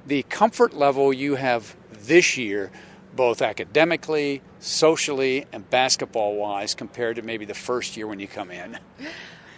the 0.05 0.23
comfort 0.23 0.73
level 0.73 1.13
you 1.13 1.35
have 1.35 1.77
this 1.93 2.35
year, 2.35 2.71
both 3.15 3.41
academically, 3.41 4.41
socially, 4.59 5.45
and 5.53 5.69
basketball 5.69 6.35
wise, 6.35 6.75
compared 6.75 7.15
to 7.15 7.21
maybe 7.21 7.45
the 7.45 7.53
first 7.53 7.95
year 7.95 8.05
when 8.05 8.19
you 8.19 8.27
come 8.27 8.51
in. 8.51 8.79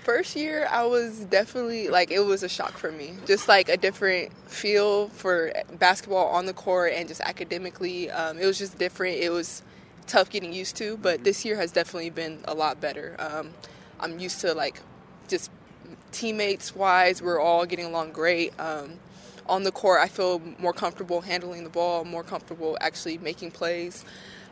First 0.06 0.36
year, 0.36 0.68
I 0.70 0.86
was 0.86 1.22
definitely 1.22 1.88
like 1.88 2.12
it 2.12 2.20
was 2.20 2.44
a 2.44 2.48
shock 2.48 2.78
for 2.78 2.92
me. 2.92 3.16
Just 3.26 3.48
like 3.48 3.70
a 3.70 3.76
different 3.76 4.32
feel 4.48 5.08
for 5.08 5.52
basketball 5.80 6.28
on 6.28 6.46
the 6.46 6.54
court 6.54 6.94
and 6.94 7.08
just 7.08 7.22
academically, 7.22 8.12
um, 8.12 8.38
it 8.38 8.46
was 8.46 8.60
just 8.60 8.78
different. 8.78 9.18
It 9.18 9.32
was 9.32 9.64
tough 10.06 10.30
getting 10.30 10.54
used 10.54 10.76
to, 10.76 10.96
but 10.98 11.24
this 11.24 11.44
year 11.44 11.56
has 11.56 11.72
definitely 11.72 12.12
been 12.12 12.42
a 12.46 12.54
lot 12.54 12.80
better. 12.80 13.16
Um, 13.18 13.50
I'm 14.00 14.20
used 14.20 14.42
to 14.42 14.54
like 14.54 14.80
just 15.28 15.50
teammates 16.12 16.76
wise, 16.76 17.20
we're 17.20 17.42
all 17.42 17.66
getting 17.66 17.86
along 17.86 18.12
great. 18.12 18.54
Um, 18.60 19.00
on 19.48 19.64
the 19.64 19.72
court, 19.72 20.02
I 20.02 20.08
feel 20.08 20.40
more 20.60 20.74
comfortable 20.74 21.22
handling 21.22 21.64
the 21.64 21.72
ball, 21.72 22.06
more 22.06 22.24
comfortable 22.24 22.78
actually 22.80 23.18
making 23.18 23.50
plays. 23.50 24.06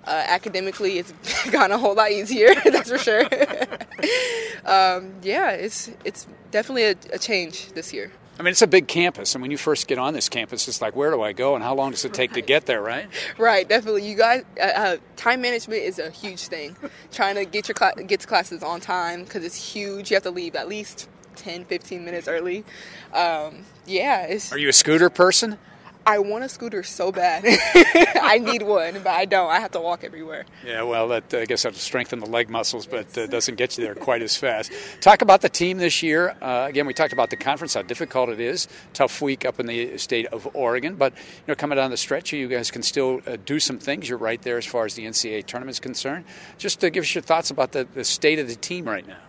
Uh, 0.05 0.23
academically, 0.27 0.99
it's 0.99 1.13
gotten 1.51 1.71
a 1.71 1.77
whole 1.77 1.95
lot 1.95 2.11
easier, 2.11 2.53
that's 2.65 2.89
for 2.89 2.97
sure. 2.97 3.23
um, 4.65 5.13
yeah, 5.21 5.51
it's 5.51 5.91
it's 6.03 6.27
definitely 6.51 6.83
a, 6.83 6.95
a 7.13 7.19
change 7.19 7.71
this 7.73 7.93
year. 7.93 8.11
I 8.39 8.41
mean, 8.41 8.51
it's 8.51 8.63
a 8.63 8.67
big 8.67 8.87
campus, 8.87 9.35
and 9.35 9.41
when 9.43 9.51
you 9.51 9.57
first 9.57 9.87
get 9.87 9.99
on 9.99 10.15
this 10.15 10.27
campus, 10.27 10.67
it's 10.67 10.81
like, 10.81 10.95
where 10.95 11.11
do 11.11 11.21
I 11.21 11.33
go, 11.33 11.53
and 11.53 11.63
how 11.63 11.75
long 11.75 11.91
does 11.91 12.03
it 12.03 12.15
take 12.15 12.33
to 12.33 12.41
get 12.41 12.65
there, 12.65 12.81
right? 12.81 13.07
Right, 13.37 13.69
definitely. 13.69 14.09
You 14.09 14.17
guys, 14.17 14.43
uh, 14.59 14.63
uh, 14.63 14.97
time 15.15 15.41
management 15.41 15.83
is 15.83 15.99
a 15.99 16.09
huge 16.09 16.47
thing. 16.47 16.75
Trying 17.11 17.35
to 17.35 17.45
get 17.45 17.67
your 17.67 17.75
cla- 17.75 17.93
get 18.07 18.21
to 18.21 18.27
classes 18.27 18.63
on 18.63 18.81
time 18.81 19.23
because 19.23 19.43
it's 19.45 19.73
huge. 19.73 20.09
You 20.09 20.15
have 20.15 20.23
to 20.23 20.31
leave 20.31 20.55
at 20.55 20.67
least 20.67 21.07
10, 21.35 21.65
15 21.65 22.03
minutes 22.03 22.27
early. 22.27 22.65
Um, 23.13 23.65
yeah, 23.85 24.23
it's. 24.23 24.51
Are 24.51 24.57
you 24.57 24.69
a 24.69 24.73
scooter 24.73 25.11
person? 25.11 25.59
I 26.05 26.19
want 26.19 26.43
a 26.43 26.49
scooter 26.49 26.83
so 26.83 27.11
bad. 27.11 27.45
I 28.21 28.37
need 28.37 28.61
one, 28.61 28.95
but 28.95 29.07
I 29.07 29.25
don't. 29.25 29.49
I 29.49 29.59
have 29.59 29.71
to 29.71 29.79
walk 29.79 30.03
everywhere. 30.03 30.45
Yeah, 30.65 30.83
well, 30.83 31.07
that, 31.09 31.33
I 31.33 31.45
guess 31.45 31.63
that'll 31.63 31.79
strengthen 31.79 32.19
the 32.19 32.25
leg 32.25 32.49
muscles, 32.49 32.85
but 32.85 33.17
uh, 33.17 33.27
doesn't 33.27 33.55
get 33.55 33.77
you 33.77 33.85
there 33.85 33.95
quite 33.95 34.21
as 34.21 34.35
fast. 34.35 34.71
Talk 34.99 35.21
about 35.21 35.41
the 35.41 35.49
team 35.49 35.77
this 35.77 36.03
year. 36.03 36.35
Uh, 36.41 36.65
again, 36.67 36.85
we 36.85 36.93
talked 36.93 37.13
about 37.13 37.29
the 37.29 37.37
conference, 37.37 37.73
how 37.73 37.83
difficult 37.83 38.29
it 38.29 38.39
is. 38.39 38.67
Tough 38.93 39.21
week 39.21 39.45
up 39.45 39.59
in 39.59 39.65
the 39.65 39.97
state 39.97 40.25
of 40.27 40.47
Oregon, 40.53 40.95
but 40.95 41.13
you 41.13 41.43
know, 41.47 41.55
coming 41.55 41.77
down 41.77 41.89
the 41.89 41.97
stretch, 41.97 42.33
you 42.33 42.47
guys 42.47 42.69
can 42.69 42.83
still 42.83 43.21
uh, 43.25 43.37
do 43.45 43.59
some 43.59 43.79
things. 43.79 44.09
You're 44.09 44.17
right 44.17 44.41
there 44.41 44.57
as 44.57 44.65
far 44.65 44.85
as 44.85 44.95
the 44.95 45.05
NCAA 45.05 45.45
tournament 45.45 45.75
is 45.75 45.79
concerned. 45.79 46.25
Just 46.57 46.81
to 46.81 46.89
give 46.89 47.03
us 47.03 47.15
your 47.15 47.21
thoughts 47.21 47.49
about 47.49 47.71
the, 47.71 47.87
the 47.93 48.03
state 48.03 48.39
of 48.39 48.47
the 48.47 48.55
team 48.55 48.85
right 48.85 49.07
now. 49.07 49.19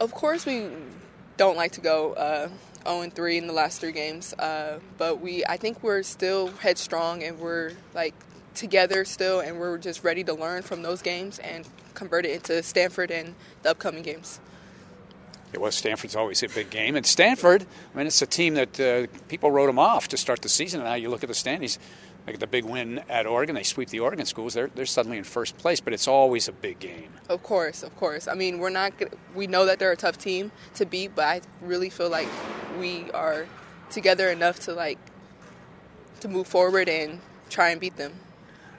Of 0.00 0.12
course, 0.12 0.46
we 0.46 0.68
don't 1.36 1.56
like 1.56 1.72
to 1.72 1.80
go 1.80 2.12
uh, 2.14 2.48
0 2.86 3.00
and 3.00 3.14
3 3.14 3.38
in 3.38 3.46
the 3.46 3.52
last 3.52 3.80
three 3.80 3.92
games, 3.92 4.34
uh, 4.34 4.78
but 4.98 5.20
we 5.20 5.44
I 5.46 5.56
think 5.56 5.82
we're 5.82 6.02
still 6.02 6.48
headstrong 6.48 7.22
and 7.22 7.38
we're 7.38 7.72
like 7.94 8.14
together 8.54 9.04
still, 9.04 9.40
and 9.40 9.58
we're 9.58 9.78
just 9.78 10.04
ready 10.04 10.24
to 10.24 10.34
learn 10.34 10.62
from 10.62 10.82
those 10.82 11.02
games 11.02 11.38
and 11.38 11.66
convert 11.94 12.24
it 12.24 12.32
into 12.32 12.62
Stanford 12.62 13.10
and 13.10 13.34
the 13.62 13.70
upcoming 13.70 14.02
games. 14.02 14.40
It 15.52 15.60
was 15.60 15.76
Stanford's 15.76 16.16
always 16.16 16.42
a 16.42 16.48
big 16.48 16.70
game, 16.70 16.96
and 16.96 17.06
Stanford. 17.06 17.64
I 17.94 17.96
mean, 17.96 18.08
it's 18.08 18.20
a 18.20 18.26
team 18.26 18.54
that 18.54 18.80
uh, 18.80 19.06
people 19.28 19.52
wrote 19.52 19.66
them 19.66 19.78
off 19.78 20.08
to 20.08 20.16
start 20.16 20.42
the 20.42 20.48
season, 20.48 20.80
and 20.80 20.88
now 20.88 20.94
you 20.94 21.08
look 21.08 21.22
at 21.22 21.28
the 21.28 21.34
standings. 21.34 21.78
Like 22.26 22.38
the 22.38 22.46
big 22.46 22.64
win 22.64 23.02
at 23.08 23.26
Oregon, 23.26 23.54
they 23.54 23.62
sweep 23.62 23.90
the 23.90 24.00
Oregon 24.00 24.24
schools. 24.24 24.54
They're 24.54 24.70
they're 24.74 24.86
suddenly 24.86 25.18
in 25.18 25.24
first 25.24 25.58
place, 25.58 25.80
but 25.80 25.92
it's 25.92 26.08
always 26.08 26.48
a 26.48 26.52
big 26.52 26.78
game. 26.78 27.12
Of 27.28 27.42
course, 27.42 27.82
of 27.82 27.94
course. 27.96 28.26
I 28.26 28.34
mean, 28.34 28.58
we're 28.58 28.70
not. 28.70 28.94
We 29.34 29.46
know 29.46 29.66
that 29.66 29.78
they're 29.78 29.92
a 29.92 29.96
tough 29.96 30.16
team 30.16 30.50
to 30.74 30.86
beat, 30.86 31.14
but 31.14 31.24
I 31.24 31.40
really 31.60 31.90
feel 31.90 32.08
like 32.08 32.28
we 32.78 33.10
are 33.10 33.46
together 33.90 34.30
enough 34.30 34.58
to 34.60 34.72
like 34.72 34.98
to 36.20 36.28
move 36.28 36.46
forward 36.46 36.88
and 36.88 37.20
try 37.50 37.68
and 37.68 37.80
beat 37.80 37.96
them. 37.96 38.14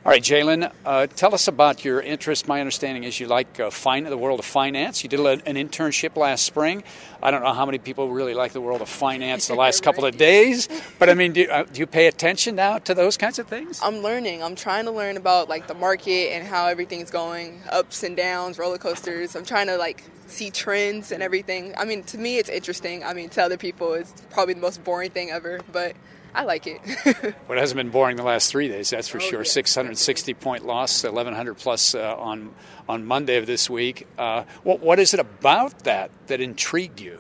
All 0.06 0.12
right, 0.12 0.22
Jaelyn, 0.22 0.72
uh, 0.86 1.08
tell 1.08 1.34
us 1.34 1.48
about 1.48 1.84
your 1.84 2.00
interest. 2.00 2.48
My 2.48 2.60
understanding 2.60 3.06
is 3.06 3.20
you 3.20 3.26
like 3.26 3.60
uh, 3.60 3.72
the 3.72 4.16
world 4.16 4.38
of 4.38 4.46
finance. 4.46 5.02
You 5.02 5.10
did 5.10 5.20
a, 5.20 5.32
an 5.48 5.56
internship 5.56 6.16
last 6.16 6.46
spring. 6.46 6.84
I 7.24 7.32
don't 7.32 7.42
know 7.42 7.54
how 7.54 7.66
many 7.66 7.80
people 7.80 8.12
really 8.12 8.36
like 8.36 8.52
the 8.52 8.62
world 8.62 8.84
of 8.84 8.88
finance 8.88 9.48
the 9.48 9.56
last 9.56 9.82
couple 9.82 10.06
of 10.06 10.16
days, 10.16 10.70
but 11.00 11.10
I 11.10 11.16
mean, 11.16 11.34
do, 11.34 11.50
uh, 11.50 11.64
do 11.64 11.80
you 11.80 11.88
pay 11.88 12.06
attention 12.06 12.54
now 12.54 12.78
to 12.78 12.94
those 12.94 13.18
kinds 13.18 13.40
of 13.40 13.48
things? 13.48 13.80
I'm 13.82 14.04
learning. 14.04 14.44
I'm 14.44 14.54
trying 14.54 14.86
to 14.86 14.92
learn 14.92 15.18
about 15.18 15.50
like 15.50 15.66
the 15.66 15.74
market 15.74 16.34
and 16.34 16.48
how 16.48 16.68
everything's 16.68 17.10
going, 17.10 17.64
ups 17.72 18.04
and 18.04 18.16
downs, 18.16 18.60
roller 18.60 18.78
coasters. 18.78 19.36
I'm 19.36 19.44
trying 19.44 19.66
to 19.66 19.78
like 19.78 20.04
see 20.28 20.52
trends 20.52 21.12
and 21.12 21.24
everything. 21.24 21.74
I 21.80 21.86
mean, 21.86 22.04
to 22.04 22.20
me, 22.20 22.38
it's 22.38 22.50
interesting. 22.50 23.04
I 23.04 23.16
mean, 23.16 23.30
to 23.30 23.42
other 23.42 23.58
people, 23.58 23.94
it's 23.94 24.14
probably 24.30 24.54
the 24.54 24.62
most 24.62 24.84
boring 24.84 25.10
thing 25.10 25.32
ever, 25.32 25.62
but 25.72 25.96
I 26.36 26.44
like 26.44 26.68
it. 26.68 26.82
well, 27.48 27.58
it 27.58 27.62
hasn't 27.62 27.78
been 27.78 27.90
boring 27.90 28.18
the 28.18 28.24
last 28.24 28.52
three 28.52 28.68
days, 28.68 28.90
that's 28.90 29.08
for 29.08 29.18
Oh, 29.18 29.22
sure. 29.22 29.40
yeah. 29.40 29.44
660 29.50 30.34
point 30.36 30.66
loss, 30.66 31.04
1100 31.04 31.54
plus 31.56 31.96
uh, 31.96 32.16
on 32.18 32.54
on 32.88 33.06
Monday 33.06 33.38
of 33.38 33.46
this 33.46 33.70
week. 33.70 34.08
Uh, 34.18 34.44
what 34.64 34.80
what 34.82 35.00
is 35.00 35.14
it 35.14 35.20
about 35.20 35.80
that 35.86 36.12
that 36.28 36.42
intrigued 36.42 37.00
you? 37.00 37.20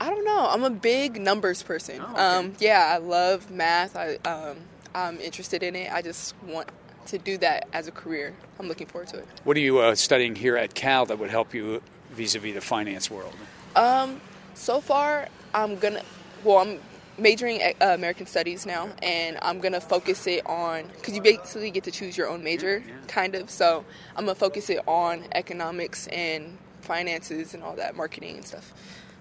I 0.00 0.10
don't 0.10 0.24
know. 0.24 0.46
I'm 0.50 0.62
a 0.64 0.70
big 0.70 1.20
numbers 1.20 1.62
person. 1.62 2.00
Oh, 2.00 2.12
okay. 2.12 2.20
um, 2.22 2.52
yeah, 2.60 2.92
I 2.94 2.98
love 2.98 3.50
math. 3.50 3.96
I 3.96 4.16
um, 4.24 4.58
I'm 4.94 5.18
interested 5.20 5.62
in 5.62 5.74
it. 5.76 5.92
I 5.92 6.02
just 6.02 6.34
want 6.46 6.68
to 7.06 7.18
do 7.18 7.38
that 7.38 7.66
as 7.72 7.86
a 7.88 7.90
career. 7.90 8.34
I'm 8.60 8.68
looking 8.68 8.86
forward 8.86 9.08
to 9.08 9.18
it. 9.18 9.26
What 9.44 9.56
are 9.56 9.60
you 9.60 9.78
uh, 9.78 9.94
studying 9.94 10.34
here 10.36 10.56
at 10.56 10.74
Cal 10.74 11.06
that 11.06 11.18
would 11.18 11.30
help 11.30 11.54
you 11.54 11.82
vis-a-vis 12.10 12.54
the 12.54 12.60
finance 12.60 13.10
world? 13.10 13.34
Um, 13.76 14.20
so 14.54 14.80
far, 14.80 15.28
I'm 15.54 15.78
gonna. 15.78 16.02
Well, 16.44 16.58
I'm 16.58 16.80
majoring 17.18 17.60
uh, 17.62 17.86
American 17.94 18.26
Studies 18.26 18.64
now, 18.66 18.88
and 19.02 19.38
I'm 19.42 19.60
gonna 19.60 19.80
focus 19.80 20.26
it 20.26 20.46
on 20.46 20.86
because 20.96 21.14
you 21.14 21.22
basically 21.22 21.70
get 21.70 21.84
to 21.84 21.90
choose 21.90 22.16
your 22.16 22.28
own 22.28 22.42
major, 22.42 22.82
kind 23.06 23.34
of. 23.34 23.50
So 23.50 23.84
I'm 24.16 24.24
gonna 24.24 24.34
focus 24.34 24.70
it 24.70 24.80
on 24.86 25.24
economics 25.32 26.06
and 26.08 26.58
finances 26.80 27.54
and 27.54 27.62
all 27.62 27.74
that, 27.76 27.96
marketing 27.96 28.36
and 28.36 28.46
stuff. 28.46 28.72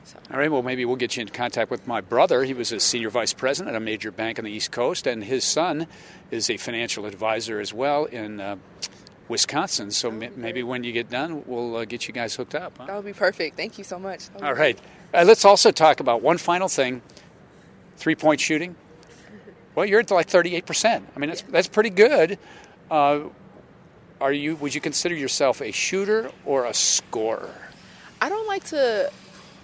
So 0.06 0.18
All 0.32 0.40
right, 0.40 0.50
well, 0.50 0.64
maybe 0.64 0.86
we'll 0.86 0.96
get 0.96 1.18
you 1.18 1.22
in 1.22 1.28
contact 1.28 1.70
with 1.70 1.86
my 1.86 2.00
brother. 2.00 2.46
He 2.46 2.54
was 2.54 2.72
a 2.72 2.80
senior 2.80 3.10
vice 3.10 3.34
president 3.34 3.76
at 3.76 3.82
a 3.82 3.84
major 3.84 4.10
bank 4.10 4.40
on 4.40 4.46
the 4.46 4.52
East 4.52 4.72
Coast, 4.72 5.06
and 5.06 5.24
his 5.24 5.44
son 5.44 5.86
is 6.32 6.50
a 6.50 6.56
financial 6.56 7.06
advisor 7.06 7.60
as 7.60 7.74
well 7.74 8.06
in 8.06 8.40
uh, 8.40 8.56
Wisconsin. 9.28 9.92
So 9.92 10.10
m- 10.10 10.32
maybe 10.38 10.64
when 10.64 10.86
you 10.86 10.94
get 10.94 11.10
done, 11.10 11.44
we'll 11.46 11.76
uh, 11.76 11.86
get 11.86 12.08
you 12.08 12.14
guys 12.14 12.36
hooked 12.36 12.56
up. 12.56 12.78
huh? 12.78 12.86
that 12.86 12.96
would 12.96 13.06
be 13.06 13.12
perfect. 13.12 13.58
Thank 13.58 13.78
you 13.78 13.84
so 13.84 14.00
much. 14.00 14.28
That 14.28 14.34
would 14.36 14.42
be 14.42 14.48
All 14.48 14.54
right. 14.54 14.80
Uh, 15.14 15.26
let's 15.28 15.44
also 15.44 15.72
talk 15.72 16.00
about 16.00 16.22
one 16.22 16.38
final 16.38 16.70
thing 16.70 17.02
three 17.98 18.16
point 18.16 18.40
shooting. 18.40 18.76
Well, 19.76 19.86
you're 19.86 20.00
at 20.00 20.10
like 20.10 20.28
38%. 20.28 21.04
I 21.16 21.20
mean, 21.20 21.30
that's, 21.30 21.44
that's 21.44 21.68
pretty 21.68 21.92
good. 21.92 22.40
Uh, 22.90 23.26
are 24.20 24.34
you? 24.34 24.56
Would 24.56 24.74
you 24.74 24.82
consider 24.82 25.14
yourself 25.14 25.62
a 25.62 25.72
shooter 25.72 26.32
or 26.46 26.66
a 26.66 26.74
scorer? 26.74 27.54
I 28.20 28.30
don't 28.30 28.48
like 28.48 28.64
to, 28.66 29.12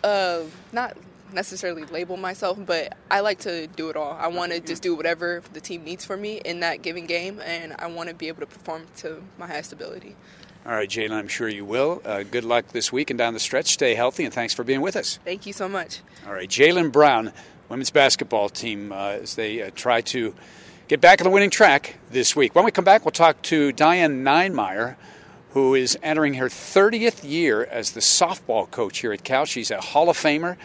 uh, 0.04 0.42
not 0.72 0.96
necessarily 1.34 1.84
label 1.86 2.18
myself, 2.18 2.60
but 2.64 2.96
I 3.10 3.22
like 3.22 3.40
to 3.40 3.66
do 3.66 3.90
it 3.90 3.96
all. 3.96 4.16
I 4.20 4.28
want 4.28 4.52
to 4.52 4.60
just 4.60 4.84
do 4.84 4.94
whatever 4.94 5.42
the 5.54 5.60
team 5.60 5.84
needs 5.84 6.06
for 6.06 6.16
me 6.16 6.40
in 6.46 6.60
that 6.60 6.84
given 6.84 7.08
game, 7.08 7.42
and 7.44 7.74
I 7.80 7.88
want 7.88 8.10
to 8.10 8.16
be 8.16 8.28
able 8.28 8.42
to 8.42 8.46
perform 8.46 8.86
to 8.98 9.24
my 9.40 9.48
highest 9.48 9.74
ability. 9.74 10.16
All 10.66 10.72
right, 10.72 10.88
Jaelyn, 10.88 11.12
I'm 11.12 11.28
sure 11.28 11.50
you 11.50 11.66
will. 11.66 12.02
Uh, 12.06 12.24
good 12.24 12.46
luck 12.46 12.68
this 12.70 12.94
week 12.94 13.10
and 13.10 13.18
down 13.18 13.34
the 13.34 13.40
stretch. 13.40 13.68
Stay 13.68 13.96
healthy, 13.96 14.24
and 14.24 14.34
thanks 14.34 14.54
for 14.54 14.64
being 14.64 14.80
with 14.80 14.96
us. 14.96 15.20
Thank 15.26 15.46
you 15.46 15.52
so 15.52 15.68
much. 15.68 16.00
All 16.26 16.34
right, 16.34 16.48
Jaelyn 16.48 16.92
Brown, 16.92 17.34
women's 17.74 17.90
basketball 17.90 18.50
team, 18.50 18.92
uh, 18.92 19.18
as 19.24 19.34
they 19.34 19.64
uh, 19.64 19.72
try 19.74 20.00
to 20.00 20.36
get 20.88 21.02
back 21.02 21.20
on 21.20 21.24
the 21.24 21.32
winning 21.32 21.50
track 21.50 21.98
this 22.12 22.36
week. 22.36 22.54
When 22.54 22.64
we 22.66 22.70
come 22.70 22.86
back, 22.86 23.04
we'll 23.04 23.12
talk 23.12 23.42
to 23.44 23.72
Diane 23.72 24.24
Ninemire, 24.24 24.96
who 25.54 25.74
is 25.74 25.98
entering 26.04 26.36
her 26.36 26.50
30th 26.50 27.28
year 27.28 27.66
as 27.66 27.94
the 27.94 28.00
softball 28.00 28.70
coach 28.70 29.00
here 29.00 29.12
at 29.12 29.24
Cal. 29.24 29.46
She's 29.46 29.72
a 29.72 29.82
Hall 29.82 30.08
of 30.08 30.16
Famer, 30.16 30.56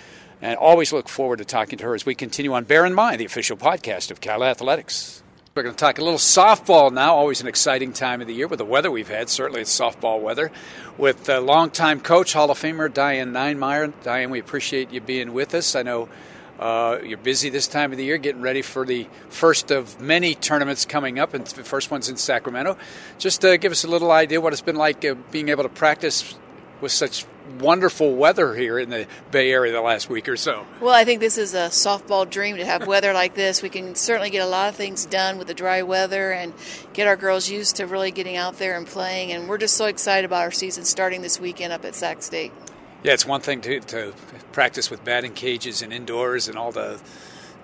and 0.42 0.58
always 0.58 0.92
look 0.92 1.08
forward 1.08 1.38
to 1.38 1.46
talking 1.46 1.78
to 1.78 1.86
her 1.86 1.94
as 1.94 2.04
we 2.04 2.14
continue 2.14 2.52
on 2.52 2.64
Bear 2.64 2.84
in 2.84 2.92
Mind, 2.92 3.20
the 3.20 3.24
official 3.24 3.56
podcast 3.56 4.10
of 4.10 4.20
Cal 4.20 4.44
Athletics. 4.44 5.22
We're 5.54 5.62
going 5.62 5.74
to 5.74 5.80
talk 5.80 5.98
a 5.98 6.04
little 6.04 6.18
softball 6.18 6.92
now. 6.92 7.14
Always 7.14 7.40
an 7.40 7.48
exciting 7.48 7.94
time 7.94 8.20
of 8.20 8.26
the 8.26 8.34
year 8.34 8.48
with 8.48 8.58
the 8.58 8.66
weather 8.66 8.90
we've 8.90 9.08
had. 9.08 9.30
Certainly, 9.30 9.62
it's 9.62 9.80
softball 9.80 10.20
weather. 10.20 10.52
With 10.98 11.30
uh, 11.30 11.40
longtime 11.40 12.00
coach, 12.00 12.34
Hall 12.34 12.50
of 12.50 12.60
Famer 12.60 12.92
Diane 12.92 13.32
Ninemire. 13.32 13.94
Diane, 14.02 14.28
we 14.28 14.40
appreciate 14.40 14.90
you 14.90 15.00
being 15.00 15.32
with 15.32 15.54
us. 15.54 15.74
I 15.74 15.82
know 15.82 16.10
uh, 16.58 16.98
you're 17.04 17.18
busy 17.18 17.50
this 17.50 17.68
time 17.68 17.92
of 17.92 17.98
the 17.98 18.04
year, 18.04 18.18
getting 18.18 18.42
ready 18.42 18.62
for 18.62 18.84
the 18.84 19.06
first 19.28 19.70
of 19.70 20.00
many 20.00 20.34
tournaments 20.34 20.84
coming 20.84 21.18
up, 21.18 21.34
and 21.34 21.46
the 21.46 21.64
first 21.64 21.90
one's 21.90 22.08
in 22.08 22.16
Sacramento. 22.16 22.76
Just 23.18 23.44
uh, 23.44 23.56
give 23.56 23.72
us 23.72 23.84
a 23.84 23.88
little 23.88 24.10
idea 24.10 24.40
what 24.40 24.52
it's 24.52 24.62
been 24.62 24.76
like 24.76 25.04
uh, 25.04 25.14
being 25.30 25.48
able 25.50 25.62
to 25.62 25.68
practice 25.68 26.34
with 26.80 26.92
such 26.92 27.24
wonderful 27.60 28.14
weather 28.14 28.54
here 28.54 28.78
in 28.78 28.90
the 28.90 29.06
Bay 29.30 29.50
Area 29.50 29.72
the 29.72 29.80
last 29.80 30.10
week 30.10 30.28
or 30.28 30.36
so. 30.36 30.66
Well, 30.80 30.94
I 30.94 31.04
think 31.04 31.20
this 31.20 31.38
is 31.38 31.54
a 31.54 31.68
softball 31.68 32.28
dream 32.28 32.56
to 32.56 32.64
have 32.64 32.86
weather 32.86 33.12
like 33.12 33.34
this. 33.34 33.62
We 33.62 33.68
can 33.68 33.94
certainly 33.94 34.30
get 34.30 34.40
a 34.40 34.48
lot 34.48 34.68
of 34.68 34.76
things 34.76 35.06
done 35.06 35.38
with 35.38 35.46
the 35.46 35.54
dry 35.54 35.82
weather 35.82 36.30
and 36.30 36.52
get 36.92 37.06
our 37.06 37.16
girls 37.16 37.48
used 37.48 37.76
to 37.76 37.86
really 37.86 38.10
getting 38.10 38.36
out 38.36 38.58
there 38.58 38.76
and 38.76 38.86
playing. 38.86 39.32
And 39.32 39.48
we're 39.48 39.58
just 39.58 39.76
so 39.76 39.86
excited 39.86 40.24
about 40.24 40.42
our 40.42 40.50
season 40.50 40.84
starting 40.84 41.22
this 41.22 41.40
weekend 41.40 41.72
up 41.72 41.84
at 41.84 41.94
Sac 41.94 42.22
State. 42.22 42.52
Yeah, 43.02 43.12
it's 43.12 43.24
one 43.24 43.40
thing 43.40 43.60
to, 43.60 43.80
to 43.80 44.12
practice 44.50 44.90
with 44.90 45.04
batting 45.04 45.32
cages 45.32 45.82
and 45.82 45.92
indoors 45.92 46.48
and 46.48 46.58
all 46.58 46.72
the 46.72 47.00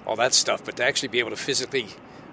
all 0.06 0.16
that 0.16 0.34
stuff, 0.34 0.64
but 0.64 0.76
to 0.76 0.84
actually 0.84 1.08
be 1.08 1.18
able 1.18 1.30
to 1.30 1.36
physically 1.36 1.88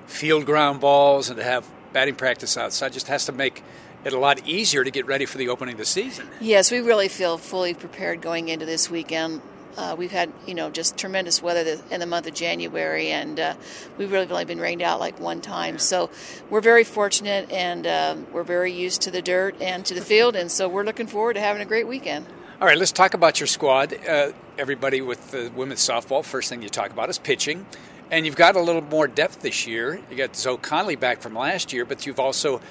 field 0.05 0.45
ground 0.45 0.81
balls 0.81 1.29
and 1.29 1.37
to 1.37 1.43
have 1.43 1.67
batting 1.93 2.15
practice 2.15 2.57
outside 2.57 2.93
just 2.93 3.07
has 3.07 3.25
to 3.25 3.31
make 3.31 3.63
it 4.03 4.13
a 4.13 4.19
lot 4.19 4.45
easier 4.47 4.83
to 4.83 4.91
get 4.91 5.05
ready 5.05 5.25
for 5.25 5.37
the 5.37 5.49
opening 5.49 5.73
of 5.73 5.79
the 5.79 5.85
season. 5.85 6.27
Yes, 6.39 6.71
we 6.71 6.79
really 6.79 7.07
feel 7.07 7.37
fully 7.37 7.73
prepared 7.73 8.21
going 8.21 8.49
into 8.49 8.65
this 8.65 8.89
weekend. 8.89 9.41
Uh, 9.77 9.95
we've 9.97 10.11
had, 10.11 10.31
you 10.45 10.53
know, 10.53 10.69
just 10.69 10.97
tremendous 10.97 11.41
weather 11.41 11.79
in 11.89 11.99
the 12.01 12.05
month 12.05 12.27
of 12.27 12.33
January, 12.33 13.09
and 13.09 13.39
uh, 13.39 13.53
we've 13.97 14.11
really 14.11 14.27
only 14.29 14.43
been 14.43 14.59
rained 14.59 14.81
out 14.81 14.99
like 14.99 15.17
one 15.19 15.39
time. 15.39 15.79
So 15.79 16.09
we're 16.49 16.61
very 16.61 16.83
fortunate, 16.83 17.49
and 17.51 17.87
um, 17.87 18.27
we're 18.33 18.43
very 18.43 18.73
used 18.73 19.03
to 19.03 19.11
the 19.11 19.21
dirt 19.21 19.55
and 19.61 19.85
to 19.85 19.93
the 19.93 20.01
field, 20.01 20.35
and 20.35 20.51
so 20.51 20.67
we're 20.67 20.83
looking 20.83 21.07
forward 21.07 21.35
to 21.35 21.39
having 21.39 21.61
a 21.61 21.65
great 21.65 21.87
weekend. 21.87 22.25
All 22.61 22.67
right, 22.67 22.77
let's 22.77 22.91
talk 22.91 23.15
about 23.15 23.39
your 23.39 23.47
squad. 23.47 23.91
Uh, 24.07 24.33
everybody 24.55 25.01
with 25.01 25.31
the 25.31 25.51
women's 25.55 25.79
softball, 25.79 26.23
first 26.23 26.47
thing 26.47 26.61
you 26.61 26.69
talk 26.69 26.91
about 26.91 27.09
is 27.09 27.17
pitching. 27.17 27.65
And 28.11 28.23
you've 28.23 28.35
got 28.35 28.55
a 28.55 28.61
little 28.61 28.83
more 28.83 29.07
depth 29.07 29.41
this 29.41 29.65
year. 29.65 29.99
You 30.11 30.15
got 30.15 30.35
Zoe 30.35 30.57
Conley 30.57 30.95
back 30.95 31.21
from 31.21 31.33
last 31.33 31.73
year, 31.73 31.85
but 31.85 32.05
you've 32.05 32.19
also 32.19 32.61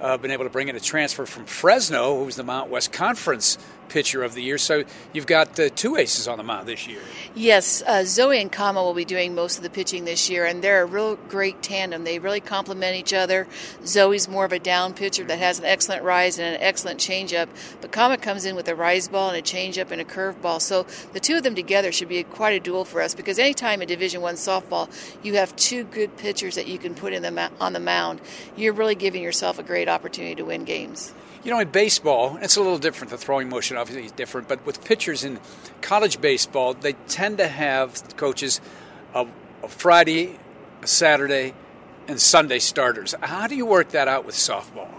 uh, 0.00 0.18
been 0.18 0.30
able 0.30 0.44
to 0.44 0.50
bring 0.50 0.68
in 0.68 0.76
a 0.76 0.80
transfer 0.80 1.26
from 1.26 1.46
Fresno, 1.46 2.16
who 2.16 2.26
was 2.26 2.36
the 2.36 2.44
Mount 2.44 2.70
West 2.70 2.92
Conference 2.92 3.58
pitcher 3.90 4.22
of 4.22 4.32
the 4.32 4.42
year. 4.42 4.56
So 4.56 4.84
you've 5.12 5.26
got 5.26 5.60
uh, 5.60 5.68
two 5.68 5.96
aces 5.96 6.26
on 6.26 6.38
the 6.38 6.44
mound 6.44 6.66
this 6.66 6.88
year. 6.88 7.00
Yes, 7.34 7.82
uh, 7.86 8.04
Zoe 8.04 8.40
and 8.40 8.50
Kama 8.50 8.82
will 8.82 8.94
be 8.94 9.04
doing 9.04 9.34
most 9.34 9.58
of 9.58 9.62
the 9.62 9.68
pitching 9.68 10.06
this 10.06 10.30
year, 10.30 10.46
and 10.46 10.62
they're 10.62 10.82
a 10.82 10.86
real 10.86 11.16
great 11.16 11.62
tandem. 11.62 12.04
They 12.04 12.18
really 12.18 12.40
complement 12.40 12.96
each 12.96 13.12
other. 13.12 13.46
Zoe's 13.84 14.28
more 14.28 14.44
of 14.46 14.52
a 14.52 14.58
down 14.58 14.94
pitcher 14.94 15.24
that 15.24 15.38
has 15.38 15.58
an 15.58 15.66
excellent 15.66 16.02
rise 16.02 16.38
and 16.38 16.54
an 16.54 16.62
excellent 16.62 16.98
changeup, 16.98 17.48
but 17.80 17.92
Kama 17.92 18.16
comes 18.16 18.46
in 18.46 18.56
with 18.56 18.68
a 18.68 18.74
rise 18.74 19.08
ball 19.08 19.28
and 19.28 19.38
a 19.38 19.42
changeup 19.42 19.90
and 19.90 20.00
a 20.00 20.04
curveball. 20.04 20.60
So 20.60 20.86
the 21.12 21.20
two 21.20 21.36
of 21.36 21.42
them 21.42 21.54
together 21.54 21.92
should 21.92 22.08
be 22.08 22.22
quite 22.22 22.52
a 22.52 22.60
duel 22.60 22.84
for 22.84 23.02
us 23.02 23.14
because 23.14 23.38
anytime 23.38 23.82
in 23.82 23.88
Division 23.88 24.20
One 24.22 24.36
softball 24.36 24.88
you 25.22 25.34
have 25.34 25.54
two 25.56 25.84
good 25.84 26.16
pitchers 26.16 26.54
that 26.54 26.66
you 26.66 26.78
can 26.78 26.94
put 26.94 27.12
in 27.12 27.22
the 27.22 27.30
ma- 27.30 27.50
on 27.60 27.72
the 27.72 27.80
mound, 27.80 28.20
you're 28.56 28.72
really 28.72 28.94
giving 28.94 29.22
yourself 29.22 29.58
a 29.58 29.62
great 29.62 29.88
opportunity 29.88 30.36
to 30.36 30.44
win 30.44 30.64
games. 30.64 31.12
You 31.42 31.50
know, 31.50 31.58
in 31.58 31.70
baseball, 31.70 32.38
it's 32.42 32.56
a 32.56 32.60
little 32.60 32.78
different. 32.78 33.10
The 33.10 33.16
throwing 33.16 33.48
motion 33.48 33.78
obviously 33.80 34.04
is 34.04 34.12
different, 34.12 34.46
but 34.46 34.64
with 34.66 34.84
pitchers 34.84 35.24
in 35.24 35.40
college 35.80 36.20
baseball, 36.20 36.74
they 36.74 36.92
tend 37.08 37.38
to 37.38 37.48
have 37.48 38.16
coaches 38.16 38.60
a, 39.14 39.26
a 39.62 39.68
Friday, 39.68 40.38
a 40.82 40.86
Saturday, 40.86 41.54
and 42.06 42.20
Sunday 42.20 42.58
starters. 42.58 43.14
How 43.22 43.46
do 43.46 43.56
you 43.56 43.64
work 43.64 43.90
that 43.90 44.06
out 44.06 44.24
with 44.26 44.34
softball? 44.34 44.90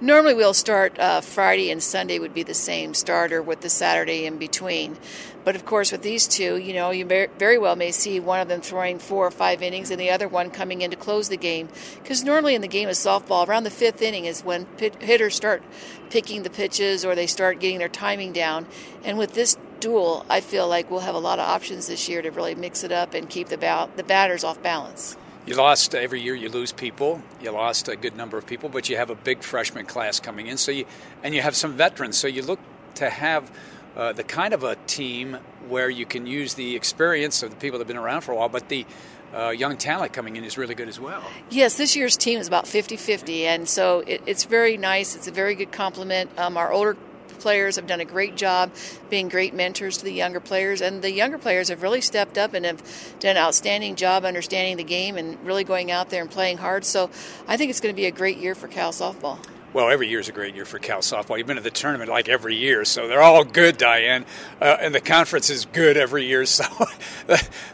Normally, 0.00 0.34
we'll 0.34 0.54
start 0.54 0.98
uh, 0.98 1.20
Friday 1.20 1.70
and 1.70 1.82
Sunday 1.82 2.18
would 2.18 2.34
be 2.34 2.42
the 2.42 2.54
same 2.54 2.94
starter 2.94 3.40
with 3.40 3.60
the 3.60 3.70
Saturday 3.70 4.26
in 4.26 4.38
between. 4.38 4.96
But 5.44 5.56
of 5.56 5.66
course, 5.66 5.92
with 5.92 6.02
these 6.02 6.26
two, 6.26 6.56
you 6.56 6.72
know, 6.72 6.90
you 6.90 7.04
very 7.04 7.58
well 7.58 7.76
may 7.76 7.92
see 7.92 8.18
one 8.18 8.40
of 8.40 8.48
them 8.48 8.62
throwing 8.62 8.98
four 8.98 9.26
or 9.26 9.30
five 9.30 9.62
innings 9.62 9.90
and 9.90 10.00
the 10.00 10.10
other 10.10 10.26
one 10.26 10.50
coming 10.50 10.80
in 10.80 10.90
to 10.90 10.96
close 10.96 11.28
the 11.28 11.36
game. 11.36 11.68
Because 12.02 12.24
normally 12.24 12.54
in 12.54 12.62
the 12.62 12.68
game 12.68 12.88
of 12.88 12.94
softball, 12.94 13.46
around 13.46 13.64
the 13.64 13.70
fifth 13.70 14.00
inning 14.00 14.24
is 14.24 14.42
when 14.42 14.64
pit, 14.64 15.02
hitters 15.02 15.34
start 15.34 15.62
picking 16.08 16.42
the 16.42 16.50
pitches 16.50 17.04
or 17.04 17.14
they 17.14 17.26
start 17.26 17.60
getting 17.60 17.78
their 17.78 17.88
timing 17.88 18.32
down. 18.32 18.66
And 19.04 19.18
with 19.18 19.34
this 19.34 19.56
duel, 19.80 20.24
I 20.30 20.40
feel 20.40 20.66
like 20.66 20.90
we'll 20.90 21.00
have 21.00 21.14
a 21.14 21.18
lot 21.18 21.38
of 21.38 21.46
options 21.46 21.88
this 21.88 22.08
year 22.08 22.22
to 22.22 22.30
really 22.30 22.54
mix 22.54 22.82
it 22.82 22.92
up 22.92 23.12
and 23.12 23.28
keep 23.28 23.48
the, 23.48 23.58
ba- 23.58 23.90
the 23.96 24.02
batters 24.02 24.44
off 24.44 24.62
balance. 24.62 25.16
You 25.46 25.56
lost 25.56 25.94
every 25.94 26.22
year. 26.22 26.34
You 26.34 26.48
lose 26.48 26.72
people. 26.72 27.20
You 27.42 27.50
lost 27.50 27.88
a 27.88 27.96
good 27.96 28.16
number 28.16 28.38
of 28.38 28.46
people, 28.46 28.70
but 28.70 28.88
you 28.88 28.96
have 28.96 29.10
a 29.10 29.14
big 29.14 29.42
freshman 29.42 29.84
class 29.84 30.18
coming 30.20 30.46
in. 30.46 30.56
So 30.56 30.72
you 30.72 30.86
and 31.22 31.34
you 31.34 31.42
have 31.42 31.54
some 31.54 31.74
veterans. 31.74 32.16
So 32.16 32.28
you 32.28 32.40
look 32.40 32.60
to 32.94 33.10
have 33.10 33.50
uh, 33.96 34.12
the 34.12 34.24
kind 34.24 34.54
of 34.54 34.64
a 34.64 34.76
team 34.86 35.38
where 35.68 35.88
you 35.88 36.06
can 36.06 36.26
use 36.26 36.54
the 36.54 36.76
experience 36.76 37.42
of 37.42 37.50
the 37.50 37.56
people 37.56 37.78
that 37.78 37.84
have 37.84 37.88
been 37.88 37.96
around 37.96 38.22
for 38.22 38.32
a 38.32 38.36
while, 38.36 38.48
but 38.48 38.68
the 38.68 38.86
uh, 39.34 39.50
young 39.50 39.76
talent 39.76 40.12
coming 40.12 40.36
in 40.36 40.44
is 40.44 40.56
really 40.56 40.74
good 40.74 40.88
as 40.88 41.00
well. 41.00 41.22
Yes, 41.50 41.76
this 41.76 41.96
year's 41.96 42.16
team 42.16 42.38
is 42.38 42.46
about 42.46 42.66
50 42.66 42.96
50, 42.96 43.46
and 43.46 43.68
so 43.68 44.00
it, 44.00 44.22
it's 44.26 44.44
very 44.44 44.76
nice. 44.76 45.16
It's 45.16 45.28
a 45.28 45.32
very 45.32 45.54
good 45.54 45.72
compliment. 45.72 46.30
Um, 46.38 46.56
our 46.56 46.72
older 46.72 46.96
players 47.40 47.76
have 47.76 47.86
done 47.86 48.00
a 48.00 48.04
great 48.04 48.36
job 48.36 48.72
being 49.10 49.28
great 49.28 49.52
mentors 49.52 49.98
to 49.98 50.04
the 50.04 50.12
younger 50.12 50.40
players, 50.40 50.80
and 50.80 51.02
the 51.02 51.12
younger 51.12 51.38
players 51.38 51.68
have 51.68 51.82
really 51.82 52.00
stepped 52.00 52.38
up 52.38 52.54
and 52.54 52.64
have 52.64 52.82
done 53.18 53.32
an 53.32 53.36
outstanding 53.36 53.96
job 53.96 54.24
understanding 54.24 54.76
the 54.76 54.84
game 54.84 55.16
and 55.16 55.44
really 55.44 55.64
going 55.64 55.90
out 55.90 56.10
there 56.10 56.22
and 56.22 56.30
playing 56.30 56.58
hard. 56.58 56.84
So 56.84 57.10
I 57.48 57.56
think 57.56 57.70
it's 57.70 57.80
going 57.80 57.94
to 57.94 57.96
be 57.96 58.06
a 58.06 58.12
great 58.12 58.38
year 58.38 58.54
for 58.54 58.68
Cal 58.68 58.92
softball. 58.92 59.38
Well, 59.74 59.90
every 59.90 60.06
year 60.06 60.20
is 60.20 60.28
a 60.28 60.32
great 60.32 60.54
year 60.54 60.64
for 60.64 60.78
Cal 60.78 61.00
softball. 61.00 61.36
You've 61.36 61.48
been 61.48 61.56
to 61.56 61.62
the 61.62 61.68
tournament 61.68 62.08
like 62.08 62.28
every 62.28 62.54
year, 62.54 62.84
so 62.84 63.08
they're 63.08 63.20
all 63.20 63.42
good, 63.42 63.76
Diane. 63.76 64.24
Uh, 64.60 64.76
and 64.80 64.94
the 64.94 65.00
conference 65.00 65.50
is 65.50 65.66
good 65.66 65.96
every 65.96 66.24
year, 66.26 66.46
so 66.46 66.64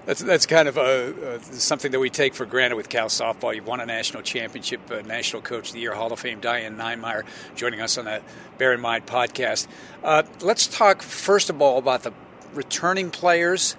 that's 0.06 0.22
that's 0.22 0.46
kind 0.46 0.66
of 0.66 0.78
a, 0.78 1.42
something 1.42 1.92
that 1.92 2.00
we 2.00 2.08
take 2.08 2.32
for 2.32 2.46
granted 2.46 2.76
with 2.76 2.88
Cal 2.88 3.08
softball. 3.08 3.54
You've 3.54 3.66
won 3.66 3.80
a 3.80 3.86
national 3.86 4.22
championship, 4.22 4.80
uh, 4.90 5.02
National 5.02 5.42
Coach 5.42 5.68
of 5.68 5.74
the 5.74 5.80
Year, 5.80 5.94
Hall 5.94 6.10
of 6.10 6.18
Fame, 6.18 6.40
Diane 6.40 6.78
Ninemire, 6.78 7.24
joining 7.54 7.82
us 7.82 7.98
on 7.98 8.06
the 8.06 8.22
Bear 8.56 8.72
in 8.72 8.80
Mind 8.80 9.04
podcast. 9.04 9.66
Uh, 10.02 10.22
let's 10.40 10.66
talk 10.68 11.02
first 11.02 11.50
of 11.50 11.60
all 11.60 11.76
about 11.76 12.02
the 12.02 12.14
returning 12.54 13.10
players. 13.10 13.76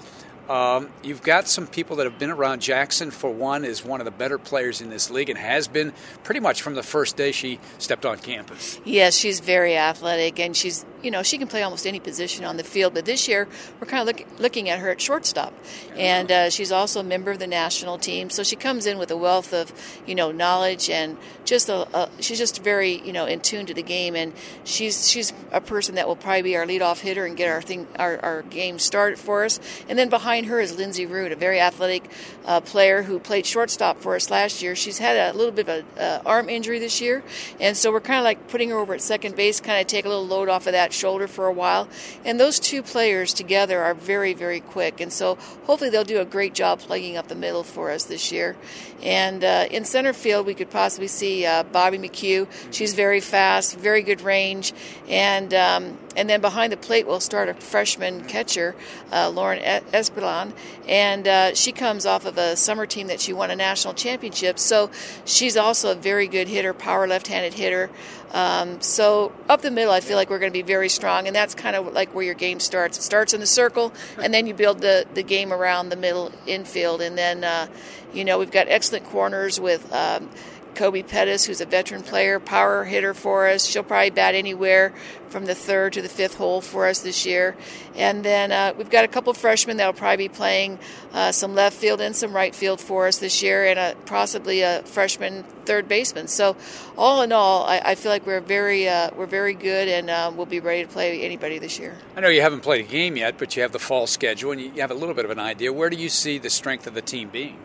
Um, 0.49 0.89
you've 1.03 1.21
got 1.21 1.47
some 1.47 1.67
people 1.67 1.97
that 1.97 2.05
have 2.05 2.19
been 2.19 2.31
around. 2.31 2.61
Jackson, 2.61 3.11
for 3.11 3.31
one, 3.31 3.63
is 3.63 3.85
one 3.85 4.01
of 4.01 4.05
the 4.05 4.11
better 4.11 4.37
players 4.37 4.81
in 4.81 4.89
this 4.89 5.09
league 5.09 5.29
and 5.29 5.37
has 5.37 5.67
been 5.67 5.93
pretty 6.23 6.39
much 6.39 6.61
from 6.61 6.75
the 6.75 6.83
first 6.83 7.15
day 7.15 7.31
she 7.31 7.59
stepped 7.77 8.05
on 8.05 8.17
campus. 8.17 8.79
Yes, 8.83 9.15
she's 9.17 9.39
very 9.39 9.77
athletic, 9.77 10.39
and 10.39 10.55
she's 10.55 10.85
you 11.03 11.11
know, 11.11 11.23
she 11.23 11.37
can 11.37 11.47
play 11.47 11.63
almost 11.63 11.85
any 11.87 11.99
position 11.99 12.45
on 12.45 12.57
the 12.57 12.63
field. 12.63 12.93
But 12.93 13.05
this 13.05 13.27
year, 13.27 13.47
we're 13.79 13.87
kind 13.87 14.07
of 14.07 14.15
look, 14.15 14.27
looking 14.39 14.69
at 14.69 14.79
her 14.79 14.89
at 14.89 15.01
shortstop, 15.01 15.53
and 15.95 16.31
uh, 16.31 16.49
she's 16.49 16.71
also 16.71 16.99
a 16.99 17.03
member 17.03 17.31
of 17.31 17.39
the 17.39 17.47
national 17.47 17.97
team. 17.97 18.29
So 18.29 18.43
she 18.43 18.55
comes 18.55 18.85
in 18.85 18.97
with 18.97 19.11
a 19.11 19.17
wealth 19.17 19.53
of, 19.53 19.73
you 20.05 20.15
know, 20.15 20.31
knowledge 20.31 20.89
and 20.89 21.17
just 21.45 21.69
a, 21.69 21.87
a 21.97 22.09
she's 22.19 22.37
just 22.37 22.63
very, 22.63 23.01
you 23.01 23.13
know, 23.13 23.25
in 23.25 23.39
tune 23.39 23.65
to 23.65 23.73
the 23.73 23.83
game. 23.83 24.15
And 24.15 24.33
she's 24.63 25.09
she's 25.09 25.33
a 25.51 25.61
person 25.61 25.95
that 25.95 26.07
will 26.07 26.15
probably 26.15 26.43
be 26.43 26.57
our 26.57 26.65
leadoff 26.65 26.99
hitter 26.99 27.25
and 27.25 27.35
get 27.35 27.49
our 27.49 27.61
thing 27.61 27.87
our, 27.97 28.19
our 28.19 28.41
game 28.43 28.79
started 28.79 29.19
for 29.19 29.43
us. 29.43 29.59
And 29.89 29.97
then 29.97 30.09
behind 30.09 30.47
her 30.47 30.59
is 30.59 30.77
Lindsay 30.77 31.05
Root, 31.05 31.31
a 31.31 31.35
very 31.35 31.59
athletic 31.59 32.09
uh, 32.45 32.61
player 32.61 33.03
who 33.03 33.19
played 33.19 33.45
shortstop 33.45 33.99
for 33.99 34.15
us 34.15 34.29
last 34.29 34.61
year. 34.61 34.75
She's 34.75 34.97
had 34.97 35.33
a 35.33 35.37
little 35.37 35.51
bit 35.51 35.67
of 35.67 35.85
an 35.97 35.99
uh, 35.99 36.21
arm 36.25 36.49
injury 36.49 36.79
this 36.79 37.01
year, 37.01 37.23
and 37.59 37.75
so 37.75 37.91
we're 37.91 38.01
kind 38.01 38.19
of 38.19 38.23
like 38.23 38.47
putting 38.47 38.69
her 38.69 38.77
over 38.77 38.93
at 38.93 39.01
second 39.01 39.35
base, 39.35 39.59
kind 39.59 39.81
of 39.81 39.87
take 39.87 40.05
a 40.05 40.09
little 40.09 40.25
load 40.25 40.49
off 40.49 40.67
of 40.67 40.73
that 40.73 40.90
shoulder 40.91 41.27
for 41.27 41.47
a 41.47 41.53
while. 41.53 41.87
And 42.25 42.39
those 42.39 42.59
two 42.59 42.81
players 42.81 43.33
together 43.33 43.81
are 43.81 43.93
very, 43.93 44.33
very 44.33 44.59
quick. 44.59 45.01
And 45.01 45.11
so 45.11 45.35
hopefully 45.65 45.89
they'll 45.89 46.03
do 46.03 46.19
a 46.19 46.25
great 46.25 46.53
job 46.53 46.79
plugging 46.79 47.17
up 47.17 47.27
the 47.27 47.35
middle 47.35 47.63
for 47.63 47.91
us 47.91 48.05
this 48.05 48.31
year. 48.31 48.55
And 49.03 49.43
uh, 49.43 49.67
in 49.71 49.85
center 49.85 50.13
field, 50.13 50.45
we 50.45 50.53
could 50.53 50.69
possibly 50.69 51.07
see 51.07 51.45
uh, 51.45 51.63
Bobby 51.63 51.97
McHugh. 51.97 52.47
She's 52.71 52.93
very 52.93 53.19
fast, 53.19 53.77
very 53.77 54.03
good 54.03 54.21
range. 54.21 54.73
And 55.07 55.53
um, 55.53 55.97
and 56.15 56.29
then 56.29 56.41
behind 56.41 56.71
the 56.71 56.77
plate, 56.77 57.07
we'll 57.07 57.19
start 57.19 57.49
a 57.49 57.53
freshman 57.53 58.25
catcher, 58.25 58.75
uh, 59.11 59.29
Lauren 59.29 59.59
Espelon. 59.59 60.53
And 60.87 61.27
uh, 61.27 61.53
she 61.55 61.71
comes 61.71 62.05
off 62.05 62.25
of 62.25 62.37
a 62.37 62.55
summer 62.55 62.85
team 62.85 63.07
that 63.07 63.21
she 63.21 63.33
won 63.33 63.51
a 63.51 63.55
national 63.55 63.93
championship. 63.93 64.59
So 64.59 64.91
she's 65.25 65.55
also 65.55 65.91
a 65.91 65.95
very 65.95 66.27
good 66.27 66.47
hitter, 66.47 66.73
power 66.73 67.07
left 67.07 67.27
handed 67.27 67.53
hitter. 67.53 67.89
Um, 68.33 68.81
so 68.81 69.33
up 69.49 69.61
the 69.61 69.71
middle, 69.71 69.91
I 69.91 69.99
feel 69.99 70.15
like 70.15 70.29
we're 70.29 70.39
going 70.39 70.51
to 70.51 70.57
be 70.57 70.61
very 70.61 70.89
strong, 70.89 71.27
and 71.27 71.35
that's 71.35 71.53
kind 71.53 71.75
of 71.75 71.93
like 71.93 72.15
where 72.15 72.23
your 72.23 72.33
game 72.33 72.59
starts. 72.59 72.97
It 72.97 73.01
starts 73.01 73.33
in 73.33 73.41
the 73.41 73.45
circle, 73.45 73.93
and 74.17 74.33
then 74.33 74.47
you 74.47 74.53
build 74.53 74.79
the, 74.79 75.05
the 75.13 75.23
game 75.23 75.51
around 75.51 75.89
the 75.89 75.97
middle 75.97 76.31
infield, 76.47 77.01
and 77.01 77.17
then 77.17 77.43
uh, 77.43 77.67
you 78.13 78.23
know 78.23 78.39
we've 78.39 78.51
got 78.51 78.67
excellent 78.69 79.05
corners 79.05 79.59
with. 79.59 79.91
Um, 79.93 80.29
Kobe 80.75 81.03
Pettis, 81.03 81.45
who's 81.45 81.61
a 81.61 81.65
veteran 81.65 82.03
player, 82.03 82.39
power 82.39 82.83
hitter 82.83 83.13
for 83.13 83.47
us. 83.47 83.65
She'll 83.65 83.83
probably 83.83 84.09
bat 84.09 84.35
anywhere 84.35 84.93
from 85.29 85.45
the 85.45 85.55
third 85.55 85.93
to 85.93 86.01
the 86.01 86.09
fifth 86.09 86.35
hole 86.35 86.61
for 86.61 86.87
us 86.87 86.99
this 86.99 87.25
year. 87.25 87.55
And 87.95 88.23
then 88.23 88.51
uh, 88.51 88.73
we've 88.77 88.89
got 88.89 89.05
a 89.05 89.07
couple 89.07 89.33
freshmen 89.33 89.77
that'll 89.77 89.93
probably 89.93 90.27
be 90.27 90.33
playing 90.33 90.79
uh, 91.13 91.31
some 91.31 91.55
left 91.55 91.77
field 91.77 92.01
and 92.01 92.15
some 92.15 92.33
right 92.33 92.53
field 92.53 92.79
for 92.81 93.07
us 93.07 93.17
this 93.19 93.41
year, 93.41 93.65
and 93.65 93.79
a, 93.79 93.95
possibly 94.05 94.61
a 94.61 94.83
freshman 94.83 95.43
third 95.65 95.87
baseman. 95.87 96.27
So, 96.27 96.55
all 96.97 97.21
in 97.21 97.31
all, 97.31 97.65
I, 97.65 97.81
I 97.83 97.95
feel 97.95 98.11
like 98.11 98.25
we're 98.25 98.41
very 98.41 98.87
uh, 98.87 99.11
we're 99.15 99.25
very 99.25 99.53
good, 99.53 99.87
and 99.87 100.09
uh, 100.09 100.31
we'll 100.35 100.45
be 100.45 100.59
ready 100.59 100.83
to 100.83 100.89
play 100.89 101.21
anybody 101.21 101.59
this 101.59 101.79
year. 101.79 101.97
I 102.15 102.21
know 102.21 102.29
you 102.29 102.41
haven't 102.41 102.61
played 102.61 102.85
a 102.85 102.89
game 102.89 103.17
yet, 103.17 103.37
but 103.37 103.55
you 103.55 103.61
have 103.61 103.71
the 103.71 103.79
fall 103.79 104.07
schedule, 104.07 104.51
and 104.51 104.61
you 104.61 104.71
have 104.81 104.91
a 104.91 104.95
little 104.95 105.15
bit 105.15 105.25
of 105.25 105.31
an 105.31 105.39
idea. 105.39 105.71
Where 105.73 105.89
do 105.89 105.97
you 105.97 106.09
see 106.09 106.37
the 106.37 106.49
strength 106.49 106.87
of 106.87 106.93
the 106.93 107.01
team 107.01 107.29
being? 107.29 107.57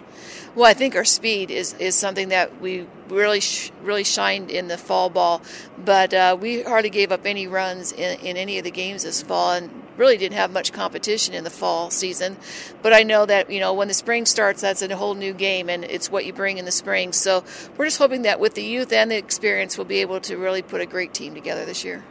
Well, 0.57 0.65
I 0.65 0.73
think 0.73 0.97
our 0.97 1.05
speed 1.05 1.51
is, 1.51 1.75
is 1.75 1.95
something 1.95 2.31
that 2.31 2.63
we 2.63 2.87
really 3.11 3.41
sh- 3.41 3.71
really 3.83 4.05
shined 4.05 4.51
in 4.51 4.69
the 4.69 4.79
fall 4.79 5.11
ball, 5.11 5.43
but 5.77 6.15
uh, 6.15 6.35
we 6.41 6.63
hardly 6.63 6.89
gave 6.89 7.13
up 7.13 7.27
any 7.27 7.47
runs 7.47 7.93
in, 7.93 8.19
in 8.21 8.39
any 8.39 8.57
of 8.57 8.65
the 8.65 8.71
games 8.71 9.03
this 9.03 9.21
fall, 9.21 9.53
and 9.53 9.71
really 9.99 10.17
didn't 10.17 10.39
have 10.39 10.51
much 10.51 10.73
competition 10.73 11.35
in 11.35 11.45
the 11.45 11.51
fall 11.51 11.91
season. 11.91 12.39
But 12.81 12.95
I 12.95 13.03
know 13.03 13.27
that 13.27 13.51
you 13.51 13.61
know 13.61 13.75
when 13.75 13.89
the 13.89 13.95
spring 13.95 14.25
starts, 14.25 14.63
that's 14.63 14.81
a 14.81 14.97
whole 14.97 15.15
new 15.15 15.35
game, 15.35 15.69
and 15.69 15.85
it's 15.85 16.11
what 16.11 16.25
you 16.25 16.33
bring 16.33 16.57
in 16.57 16.65
the 16.65 16.73
spring. 16.73 17.13
So 17.13 17.45
we're 17.77 17.85
just 17.85 17.99
hoping 17.99 18.23
that 18.23 18.41
with 18.41 18.55
the 18.55 18.65
youth 18.65 18.95
and 18.95 19.11
the 19.11 19.17
experience, 19.19 19.77
we'll 19.77 19.85
be 19.85 20.01
able 20.01 20.21
to 20.23 20.39
really 20.39 20.63
put 20.63 20.81
a 20.81 20.87
great 20.87 21.13
team 21.13 21.35
together 21.35 21.67
this 21.67 21.85
year. 21.85 22.03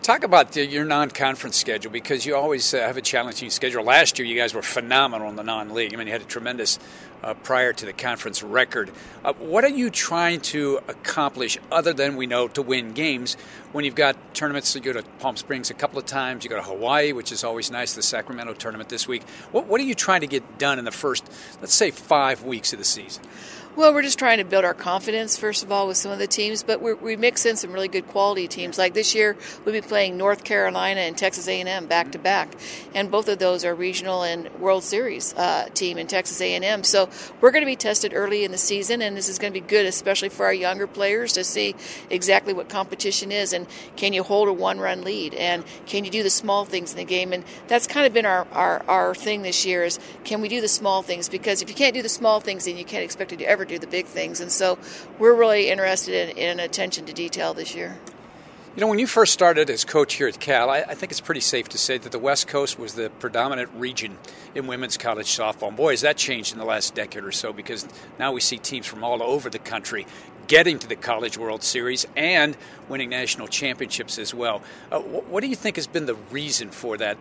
Talk 0.00 0.24
about 0.24 0.50
the, 0.50 0.66
your 0.66 0.84
non-conference 0.84 1.56
schedule 1.56 1.92
because 1.92 2.26
you 2.26 2.34
always 2.34 2.74
uh, 2.74 2.78
have 2.78 2.96
a 2.96 3.00
challenging 3.00 3.50
schedule. 3.50 3.84
Last 3.84 4.18
year, 4.18 4.26
you 4.26 4.34
guys 4.34 4.52
were 4.52 4.62
phenomenal 4.62 5.28
in 5.28 5.36
the 5.36 5.44
non-league. 5.44 5.94
I 5.94 5.96
mean, 5.96 6.08
you 6.08 6.12
had 6.12 6.22
a 6.22 6.24
tremendous 6.24 6.80
uh, 7.22 7.34
prior 7.34 7.72
to 7.72 7.86
the 7.86 7.92
conference 7.92 8.42
record. 8.42 8.90
Uh, 9.24 9.32
what 9.34 9.64
are 9.64 9.68
you 9.68 9.90
trying 9.90 10.40
to 10.40 10.80
accomplish 10.88 11.58
other 11.70 11.92
than 11.92 12.16
we 12.16 12.26
know 12.26 12.48
to 12.48 12.62
win 12.62 12.92
games? 12.92 13.36
When 13.72 13.84
you've 13.84 13.94
got 13.94 14.16
tournaments, 14.34 14.74
you 14.74 14.80
go 14.80 14.92
to 14.92 15.02
Palm 15.20 15.36
Springs 15.36 15.70
a 15.70 15.74
couple 15.74 15.98
of 15.98 16.06
times, 16.06 16.44
you 16.44 16.50
go 16.50 16.56
to 16.56 16.62
Hawaii, 16.62 17.12
which 17.12 17.32
is 17.32 17.44
always 17.44 17.70
nice. 17.70 17.94
The 17.94 18.02
Sacramento 18.02 18.54
tournament 18.54 18.88
this 18.88 19.08
week. 19.08 19.22
What, 19.52 19.66
what 19.66 19.80
are 19.80 19.84
you 19.84 19.94
trying 19.94 20.20
to 20.22 20.26
get 20.26 20.58
done 20.58 20.78
in 20.78 20.84
the 20.84 20.90
first, 20.90 21.24
let's 21.60 21.74
say, 21.74 21.90
five 21.90 22.42
weeks 22.42 22.72
of 22.72 22.78
the 22.78 22.84
season? 22.84 23.22
Well, 23.74 23.94
we're 23.94 24.02
just 24.02 24.18
trying 24.18 24.36
to 24.36 24.44
build 24.44 24.66
our 24.66 24.74
confidence, 24.74 25.38
first 25.38 25.64
of 25.64 25.72
all, 25.72 25.88
with 25.88 25.96
some 25.96 26.12
of 26.12 26.18
the 26.18 26.26
teams, 26.26 26.62
but 26.62 26.82
we 26.82 27.16
mix 27.16 27.46
in 27.46 27.56
some 27.56 27.72
really 27.72 27.88
good 27.88 28.06
quality 28.06 28.46
teams. 28.46 28.76
Like 28.76 28.92
this 28.92 29.14
year, 29.14 29.34
we'll 29.64 29.72
be 29.72 29.80
playing 29.80 30.18
North 30.18 30.44
Carolina 30.44 31.00
and 31.00 31.16
Texas 31.16 31.48
A&M 31.48 31.86
back 31.86 32.12
to 32.12 32.18
back, 32.18 32.54
and 32.94 33.10
both 33.10 33.28
of 33.28 33.38
those 33.38 33.64
are 33.64 33.74
regional 33.74 34.24
and 34.24 34.50
World 34.60 34.84
Series 34.84 35.32
uh, 35.38 35.70
team 35.72 35.96
in 35.96 36.06
Texas 36.06 36.38
A&M. 36.42 36.84
So 36.84 37.08
we're 37.40 37.50
going 37.50 37.62
to 37.62 37.66
be 37.66 37.76
tested 37.76 38.12
early 38.14 38.44
in 38.44 38.52
the 38.52 38.58
season, 38.58 39.00
and 39.00 39.16
this 39.16 39.30
is 39.30 39.38
going 39.38 39.54
to 39.54 39.58
be 39.58 39.66
good, 39.66 39.86
especially 39.86 40.28
for 40.28 40.44
our 40.44 40.52
younger 40.52 40.86
players, 40.86 41.32
to 41.32 41.42
see 41.42 41.74
exactly 42.10 42.52
what 42.52 42.68
competition 42.68 43.32
is 43.32 43.54
and 43.54 43.66
can 43.96 44.12
you 44.12 44.22
hold 44.22 44.48
a 44.48 44.52
one-run 44.52 45.00
lead, 45.00 45.32
and 45.32 45.64
can 45.86 46.04
you 46.04 46.10
do 46.10 46.22
the 46.22 46.28
small 46.28 46.66
things 46.66 46.90
in 46.90 46.98
the 46.98 47.04
game. 47.04 47.32
And 47.32 47.42
that's 47.68 47.86
kind 47.86 48.06
of 48.06 48.12
been 48.12 48.26
our, 48.26 48.46
our, 48.52 48.82
our 48.86 49.14
thing 49.14 49.40
this 49.40 49.64
year 49.64 49.82
is 49.82 49.98
can 50.24 50.42
we 50.42 50.50
do 50.50 50.60
the 50.60 50.68
small 50.68 51.00
things? 51.00 51.30
Because 51.30 51.62
if 51.62 51.70
you 51.70 51.74
can't 51.74 51.94
do 51.94 52.02
the 52.02 52.10
small 52.10 52.38
things, 52.38 52.66
then 52.66 52.76
you 52.76 52.84
can't 52.84 53.02
expect 53.02 53.30
to 53.30 53.36
do 53.36 53.46
ever 53.62 53.68
do 53.68 53.78
the 53.78 53.86
big 53.86 54.06
things. 54.06 54.40
And 54.40 54.50
so 54.50 54.78
we're 55.18 55.34
really 55.34 55.70
interested 55.70 56.30
in, 56.30 56.36
in 56.36 56.60
attention 56.60 57.06
to 57.06 57.12
detail 57.12 57.54
this 57.54 57.74
year. 57.74 57.96
You 58.74 58.80
know, 58.80 58.86
when 58.86 58.98
you 58.98 59.06
first 59.06 59.34
started 59.34 59.68
as 59.68 59.84
coach 59.84 60.14
here 60.14 60.26
at 60.26 60.40
Cal, 60.40 60.70
I, 60.70 60.78
I, 60.78 60.94
think 60.94 61.12
it's 61.12 61.20
pretty 61.20 61.42
safe 61.42 61.68
to 61.70 61.78
say 61.78 61.98
that 61.98 62.10
the 62.10 62.18
West 62.18 62.48
Coast 62.48 62.78
was 62.78 62.94
the 62.94 63.10
predominant 63.10 63.70
region 63.74 64.16
in 64.54 64.66
women's 64.66 64.96
college 64.96 65.26
softball. 65.26 65.68
And 65.68 65.76
boy, 65.76 65.90
has 65.90 66.00
that 66.00 66.16
changed 66.16 66.54
in 66.54 66.58
the 66.58 66.64
last 66.64 66.94
decade 66.94 67.22
or 67.22 67.32
so 67.32 67.52
because 67.52 67.86
now 68.18 68.32
we 68.32 68.40
see 68.40 68.56
teams 68.56 68.86
from 68.86 69.04
all 69.04 69.22
over 69.22 69.50
the 69.50 69.58
country 69.58 70.06
getting 70.46 70.78
to 70.78 70.88
the 70.88 70.96
College 70.96 71.36
World 71.36 71.62
Series 71.62 72.06
and 72.16 72.56
winning 72.88 73.10
national 73.10 73.46
championships 73.46 74.18
as 74.18 74.34
well. 74.34 74.62
Uh, 74.90 75.00
what, 75.00 75.26
what, 75.28 75.40
do 75.42 75.48
you 75.48 75.56
think 75.56 75.76
has 75.76 75.86
been 75.86 76.06
the 76.06 76.16
reason 76.30 76.70
for 76.70 76.96
that 76.96 77.18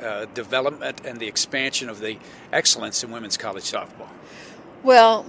uh, 0.00 0.26
development 0.26 1.04
and 1.04 1.18
the 1.18 1.26
expansion 1.26 1.88
of 1.88 1.98
the 1.98 2.18
excellence 2.52 3.02
in 3.02 3.10
women's 3.10 3.36
college 3.36 3.64
softball? 3.64 4.08
Well, 4.84 5.26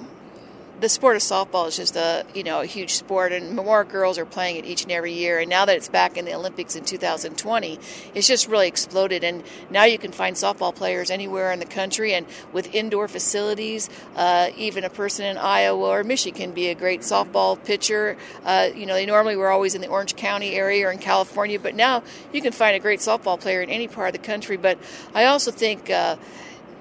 the 0.80 0.90
sport 0.90 1.16
of 1.16 1.22
softball 1.22 1.68
is 1.68 1.76
just 1.76 1.96
a 1.96 2.26
you 2.34 2.44
know 2.44 2.62
a 2.62 2.66
huge 2.66 2.94
sport, 2.94 3.32
and 3.32 3.56
more 3.56 3.84
girls 3.84 4.18
are 4.18 4.26
playing 4.26 4.58
it 4.58 4.66
each 4.66 4.84
and 4.84 4.92
every 4.92 5.14
year. 5.14 5.40
And 5.40 5.50
now 5.50 5.66
that 5.66 5.76
it's 5.76 5.90
back 5.90 6.18
in 6.18 6.26
the 6.26 6.34
Olympics 6.34 6.76
in 6.76 6.86
2020, 6.86 7.80
it's 8.14 8.28
just 8.28 8.48
really 8.48 8.68
exploded. 8.68 9.24
And 9.24 9.44
now 9.70 9.84
you 9.84 9.98
can 9.98 10.12
find 10.12 10.36
softball 10.36 10.74
players 10.74 11.10
anywhere 11.10 11.52
in 11.52 11.60
the 11.60 11.66
country, 11.66 12.14
and 12.14 12.26
with 12.54 12.74
indoor 12.74 13.08
facilities, 13.08 13.90
uh, 14.16 14.50
even 14.56 14.84
a 14.84 14.90
person 14.90 15.26
in 15.26 15.38
Iowa 15.38 15.90
or 15.90 16.04
Michigan 16.04 16.40
can 16.40 16.52
be 16.52 16.70
a 16.70 16.76
great 16.76 17.02
softball 17.02 17.62
pitcher. 17.64 18.16
Uh, 18.46 18.70
you 18.74 18.86
know, 18.86 18.94
they 18.94 19.06
normally 19.06 19.36
were 19.36 19.50
always 19.50 19.76
in 19.76 19.82
the 19.82 19.88
Orange 19.88 20.16
County 20.16 20.54
area 20.54 20.88
or 20.88 20.92
in 20.92 21.00
California, 21.00 21.60
but 21.60 21.76
now 21.76 22.04
you 22.32 22.42
can 22.42 22.54
find 22.54 22.76
a 22.76 22.80
great 22.80 23.00
softball 23.00 23.40
player 23.40 23.62
in 23.62 23.70
any 23.70 23.88
part 23.88 24.16
of 24.16 24.22
the 24.22 24.26
country. 24.26 24.58
But 24.58 24.78
I 25.14 25.26
also 25.26 25.52
think. 25.52 25.90
Uh, 25.90 26.18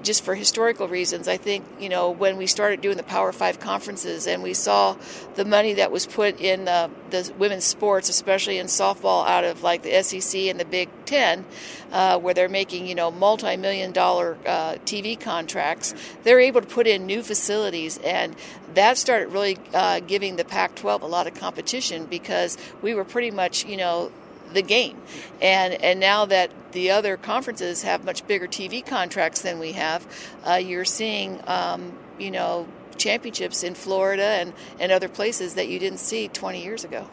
just 0.03 0.25
for 0.25 0.35
historical 0.35 0.89
reasons. 0.89 1.29
I 1.29 1.37
think, 1.37 1.65
you 1.81 1.89
know, 1.89 2.11
when 2.11 2.37
we 2.37 2.47
started 2.47 2.81
doing 2.81 2.97
the 2.97 3.03
Power 3.03 3.33
Five 3.33 3.61
conferences 3.61 4.27
and 4.27 4.43
we 4.43 4.55
saw 4.55 4.97
the 5.35 5.45
money 5.45 5.75
that 5.75 5.91
was 5.91 6.07
put 6.07 6.41
in 6.41 6.69
uh, 6.69 6.89
the 7.11 7.33
women's 7.39 7.65
sports, 7.65 8.09
especially 8.09 8.59
in 8.59 8.67
softball, 8.67 9.27
out 9.27 9.45
of 9.45 9.63
like 9.63 9.83
the 9.83 10.03
SEC 10.03 10.43
and 10.43 10.59
the 10.59 10.65
Big 10.65 10.89
Ten, 11.05 11.45
uh, 11.93 12.19
where 12.19 12.35
they're 12.35 12.49
making, 12.49 12.87
you 12.87 12.95
know, 12.95 13.11
multi 13.11 13.57
million 13.57 13.93
dollar 13.93 14.37
uh, 14.47 14.75
TV 14.85 15.19
contracts, 15.19 15.95
they're 16.23 16.41
able 16.41 16.61
to 16.61 16.67
put 16.67 16.87
in 16.87 17.07
new 17.07 17.23
facilities. 17.23 17.99
And 17.99 18.37
that 18.75 18.99
started 18.99 19.29
really 19.33 19.59
uh, 19.75 20.01
giving 20.01 20.37
the 20.37 20.45
Pac 20.45 20.75
12 20.75 21.03
a 21.03 21.07
lot 21.07 21.27
of 21.27 21.35
competition 21.35 22.05
because 22.07 22.57
we 22.83 22.95
were 22.95 23.05
pretty 23.05 23.31
much, 23.31 23.65
you 23.65 23.77
know, 23.77 24.13
the 24.53 24.63
game. 24.63 25.01
And 25.41 25.75
and 25.75 26.01
now 26.01 26.25
that 26.27 26.51
the 26.73 26.91
other 26.91 27.17
conferences 27.17 27.83
have 27.83 28.05
much 28.05 28.27
bigger 28.27 28.47
TV 28.47 28.85
contracts 28.85 29.43
than 29.43 29.59
we 29.59 29.73
have, 29.73 30.07
uh, 30.45 30.55
you're 30.55 30.85
seeing 30.85 31.41
um, 31.47 31.93
you 32.19 32.31
know 32.31 32.67
championships 32.99 33.63
in 33.63 33.75
Florida 33.75 34.25
and, 34.25 34.53
and 34.81 34.91
other 34.91 35.09
places 35.09 35.55
that 35.55 35.69
you 35.69 35.79
didn't 35.79 36.01
see 36.01 36.27
20 36.27 36.63
years 36.63 36.85
ago. 36.85 37.09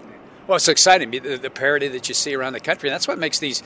Well, 0.47 0.55
it's 0.55 0.67
exciting 0.67 1.11
the, 1.11 1.37
the 1.37 1.49
parity 1.49 1.87
that 1.89 2.07
you 2.07 2.15
see 2.15 2.35
around 2.35 2.53
the 2.53 2.59
country. 2.59 2.89
That's 2.89 3.07
what 3.07 3.17
makes 3.19 3.39
these 3.39 3.63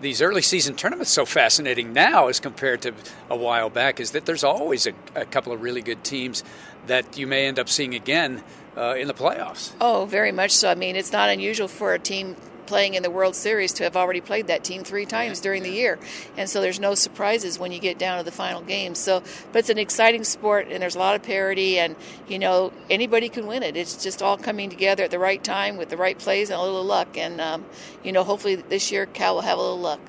these 0.00 0.20
early 0.20 0.42
season 0.42 0.74
tournaments 0.74 1.10
so 1.10 1.24
fascinating 1.24 1.92
now 1.92 2.26
as 2.26 2.40
compared 2.40 2.82
to 2.82 2.92
a 3.30 3.36
while 3.36 3.70
back 3.70 4.00
is 4.00 4.10
that 4.10 4.26
there's 4.26 4.44
always 4.44 4.86
a, 4.86 4.92
a 5.14 5.24
couple 5.24 5.52
of 5.52 5.62
really 5.62 5.80
good 5.80 6.02
teams 6.04 6.42
that 6.88 7.16
you 7.16 7.26
may 7.26 7.46
end 7.46 7.58
up 7.58 7.68
seeing 7.68 7.94
again 7.94 8.42
uh, 8.76 8.94
in 8.96 9.06
the 9.06 9.14
playoffs. 9.14 9.72
Oh, 9.80 10.04
very 10.06 10.32
much 10.32 10.50
so. 10.50 10.68
I 10.68 10.74
mean, 10.74 10.96
it's 10.96 11.12
not 11.12 11.30
unusual 11.30 11.68
for 11.68 11.94
a 11.94 11.98
team 11.98 12.36
playing 12.66 12.94
in 12.94 13.02
the 13.02 13.10
World 13.10 13.34
Series 13.34 13.72
to 13.74 13.84
have 13.84 13.96
already 13.96 14.20
played 14.20 14.46
that 14.46 14.64
team 14.64 14.84
three 14.84 15.06
times 15.06 15.40
during 15.40 15.62
the 15.62 15.70
year. 15.70 15.98
And 16.36 16.48
so 16.48 16.60
there's 16.60 16.80
no 16.80 16.94
surprises 16.94 17.58
when 17.58 17.72
you 17.72 17.78
get 17.78 17.98
down 17.98 18.18
to 18.18 18.24
the 18.24 18.32
final 18.32 18.62
game. 18.62 18.94
So, 18.94 19.22
but 19.52 19.60
it's 19.60 19.70
an 19.70 19.78
exciting 19.78 20.24
sport 20.24 20.68
and 20.70 20.82
there's 20.82 20.96
a 20.96 20.98
lot 20.98 21.14
of 21.14 21.22
parity 21.22 21.78
and, 21.78 21.96
you 22.28 22.38
know, 22.38 22.72
anybody 22.90 23.28
can 23.28 23.46
win 23.46 23.62
it. 23.62 23.76
It's 23.76 24.02
just 24.02 24.22
all 24.22 24.36
coming 24.36 24.70
together 24.70 25.04
at 25.04 25.10
the 25.10 25.18
right 25.18 25.42
time 25.42 25.76
with 25.76 25.88
the 25.88 25.96
right 25.96 26.18
plays 26.18 26.50
and 26.50 26.58
a 26.58 26.62
little 26.62 26.84
luck. 26.84 27.16
And, 27.16 27.40
um, 27.40 27.64
you 28.02 28.12
know, 28.12 28.24
hopefully 28.24 28.56
this 28.56 28.90
year 28.90 29.06
Cal 29.06 29.36
will 29.36 29.42
have 29.42 29.58
a 29.58 29.62
little 29.62 29.80
luck. 29.80 30.00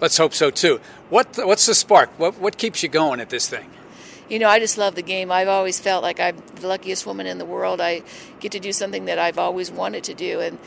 Let's 0.00 0.18
hope 0.18 0.34
so 0.34 0.50
too. 0.50 0.80
What 1.08 1.38
what's 1.38 1.64
the 1.64 1.74
spark? 1.74 2.10
What 2.18 2.38
what 2.38 2.58
keeps 2.58 2.82
you 2.82 2.88
going 2.88 3.18
at 3.18 3.30
this 3.30 3.48
thing? 3.48 3.70
You 4.28 4.38
know, 4.40 4.48
I 4.48 4.58
just 4.58 4.76
love 4.76 4.94
the 4.94 5.02
game. 5.02 5.30
I've 5.30 5.48
always 5.48 5.78
felt 5.78 6.02
like 6.02 6.18
I'm 6.18 6.36
the 6.56 6.66
luckiest 6.66 7.06
woman 7.06 7.26
in 7.26 7.38
the 7.38 7.44
world. 7.44 7.80
I 7.80 8.02
get 8.40 8.52
to 8.52 8.60
do 8.60 8.72
something 8.72 9.04
that 9.04 9.18
I've 9.18 9.38
always 9.38 9.70
wanted 9.70 10.04
to 10.04 10.14
do, 10.14 10.40
and 10.40 10.58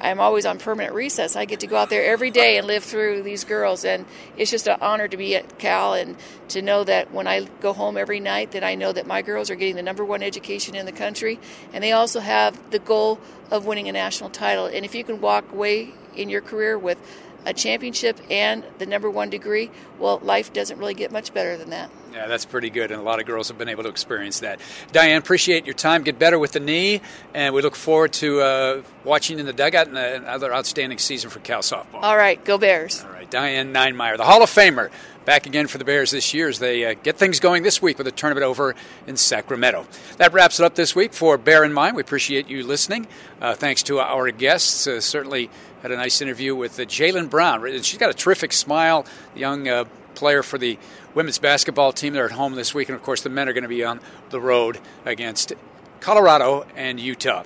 I'm 0.00 0.20
always 0.20 0.46
on 0.46 0.58
permanent 0.58 0.94
recess. 0.94 1.36
I 1.36 1.44
get 1.44 1.60
to 1.60 1.66
go 1.66 1.76
out 1.76 1.90
there 1.90 2.04
every 2.04 2.30
day 2.30 2.58
and 2.58 2.66
live 2.66 2.84
through 2.84 3.22
these 3.22 3.44
girls, 3.44 3.84
and 3.84 4.04
it's 4.36 4.50
just 4.50 4.66
an 4.66 4.78
honor 4.80 5.08
to 5.08 5.16
be 5.16 5.36
at 5.36 5.58
Cal 5.58 5.94
and 5.94 6.16
to 6.48 6.62
know 6.62 6.84
that 6.84 7.12
when 7.12 7.26
I 7.26 7.46
go 7.60 7.72
home 7.72 7.96
every 7.96 8.20
night, 8.20 8.52
that 8.52 8.64
I 8.64 8.74
know 8.74 8.92
that 8.92 9.06
my 9.06 9.22
girls 9.22 9.50
are 9.50 9.54
getting 9.54 9.76
the 9.76 9.82
number 9.82 10.04
one 10.04 10.22
education 10.22 10.74
in 10.74 10.86
the 10.86 10.92
country, 10.92 11.38
and 11.72 11.82
they 11.82 11.92
also 11.92 12.20
have 12.20 12.70
the 12.70 12.78
goal 12.78 13.18
of 13.50 13.66
winning 13.66 13.88
a 13.88 13.92
national 13.92 14.30
title. 14.30 14.66
And 14.66 14.84
if 14.84 14.94
you 14.94 15.04
can 15.04 15.20
walk 15.20 15.50
away 15.52 15.94
in 16.14 16.28
your 16.28 16.40
career 16.40 16.78
with 16.78 16.98
a 17.44 17.54
championship 17.54 18.18
and 18.28 18.64
the 18.78 18.86
number 18.86 19.08
one 19.08 19.30
degree, 19.30 19.70
well, 19.98 20.18
life 20.18 20.52
doesn't 20.52 20.78
really 20.78 20.94
get 20.94 21.12
much 21.12 21.32
better 21.32 21.56
than 21.56 21.70
that. 21.70 21.90
Yeah, 22.16 22.28
that's 22.28 22.46
pretty 22.46 22.70
good, 22.70 22.92
and 22.92 22.98
a 22.98 23.04
lot 23.04 23.20
of 23.20 23.26
girls 23.26 23.48
have 23.48 23.58
been 23.58 23.68
able 23.68 23.82
to 23.82 23.90
experience 23.90 24.40
that. 24.40 24.58
Diane, 24.90 25.18
appreciate 25.18 25.66
your 25.66 25.74
time. 25.74 26.02
Get 26.02 26.18
better 26.18 26.38
with 26.38 26.52
the 26.52 26.60
knee, 26.60 27.02
and 27.34 27.52
we 27.52 27.60
look 27.60 27.76
forward 27.76 28.14
to 28.14 28.40
uh, 28.40 28.82
watching 29.04 29.38
in 29.38 29.44
the 29.44 29.52
dugout 29.52 29.88
and 29.88 29.98
another 29.98 30.50
outstanding 30.50 30.96
season 30.96 31.28
for 31.28 31.40
Cal 31.40 31.60
softball. 31.60 32.00
All 32.00 32.16
right, 32.16 32.42
go 32.42 32.56
Bears. 32.56 33.04
All 33.04 33.10
right, 33.10 33.30
Diane 33.30 33.70
Ninemire, 33.74 34.16
the 34.16 34.24
Hall 34.24 34.42
of 34.42 34.48
Famer, 34.48 34.90
back 35.26 35.44
again 35.44 35.66
for 35.66 35.76
the 35.76 35.84
Bears 35.84 36.10
this 36.10 36.32
year 36.32 36.48
as 36.48 36.58
they 36.58 36.86
uh, 36.86 36.94
get 37.02 37.18
things 37.18 37.38
going 37.38 37.62
this 37.62 37.82
week 37.82 37.98
with 37.98 38.06
a 38.06 38.12
tournament 38.12 38.44
over 38.46 38.74
in 39.06 39.18
Sacramento. 39.18 39.86
That 40.16 40.32
wraps 40.32 40.58
it 40.58 40.64
up 40.64 40.74
this 40.74 40.96
week 40.96 41.12
for 41.12 41.36
Bear 41.36 41.64
in 41.64 41.74
Mind. 41.74 41.96
We 41.96 42.00
appreciate 42.00 42.48
you 42.48 42.66
listening. 42.66 43.08
Uh, 43.42 43.54
thanks 43.54 43.82
to 43.82 44.00
our 44.00 44.30
guests. 44.30 44.86
Uh, 44.86 45.02
certainly 45.02 45.50
had 45.82 45.90
a 45.90 45.96
nice 45.96 46.22
interview 46.22 46.56
with 46.56 46.80
uh, 46.80 46.84
Jaelyn 46.84 47.28
Brown. 47.28 47.62
She's 47.82 47.98
got 47.98 48.08
a 48.08 48.14
terrific 48.14 48.54
smile, 48.54 49.04
young 49.34 49.68
uh, 49.68 49.84
player 50.14 50.42
for 50.42 50.56
the 50.56 50.78
women's 51.16 51.38
basketball 51.38 51.92
team. 51.92 52.12
They're 52.12 52.26
at 52.26 52.32
home 52.32 52.54
this 52.54 52.72
week, 52.72 52.88
and 52.88 52.94
of 52.94 53.02
course, 53.02 53.22
the 53.22 53.30
men 53.30 53.48
are 53.48 53.52
going 53.52 53.62
to 53.62 53.68
be 53.68 53.82
on 53.82 53.98
the 54.30 54.40
road 54.40 54.78
against 55.04 55.54
Colorado 55.98 56.64
and 56.76 57.00
Utah. 57.00 57.42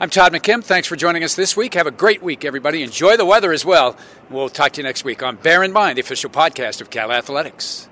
I'm 0.00 0.08
Todd 0.08 0.32
McKim. 0.32 0.62
Thanks 0.62 0.86
for 0.86 0.94
joining 0.94 1.24
us 1.24 1.34
this 1.34 1.56
week. 1.56 1.74
Have 1.74 1.88
a 1.88 1.90
great 1.90 2.22
week, 2.22 2.44
everybody. 2.44 2.84
Enjoy 2.84 3.16
the 3.16 3.26
weather 3.26 3.52
as 3.52 3.64
well. 3.64 3.96
We'll 4.30 4.48
talk 4.48 4.72
to 4.72 4.80
you 4.80 4.84
next 4.84 5.04
week 5.04 5.22
on 5.24 5.36
Bear 5.36 5.64
in 5.64 5.72
Mind, 5.72 5.96
the 5.96 6.02
official 6.02 6.30
podcast 6.30 6.80
of 6.80 6.88
Cal 6.88 7.10
Athletics. 7.10 7.88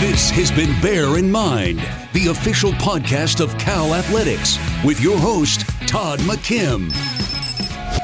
This 0.00 0.30
has 0.30 0.50
been 0.50 0.80
Bear 0.80 1.18
in 1.18 1.30
Mind, 1.30 1.80
the 2.14 2.28
official 2.28 2.72
podcast 2.72 3.44
of 3.44 3.56
Cal 3.58 3.94
Athletics, 3.94 4.58
with 4.82 4.98
your 5.02 5.18
host, 5.18 5.68
Todd 5.86 6.20
McKim. 6.20 6.90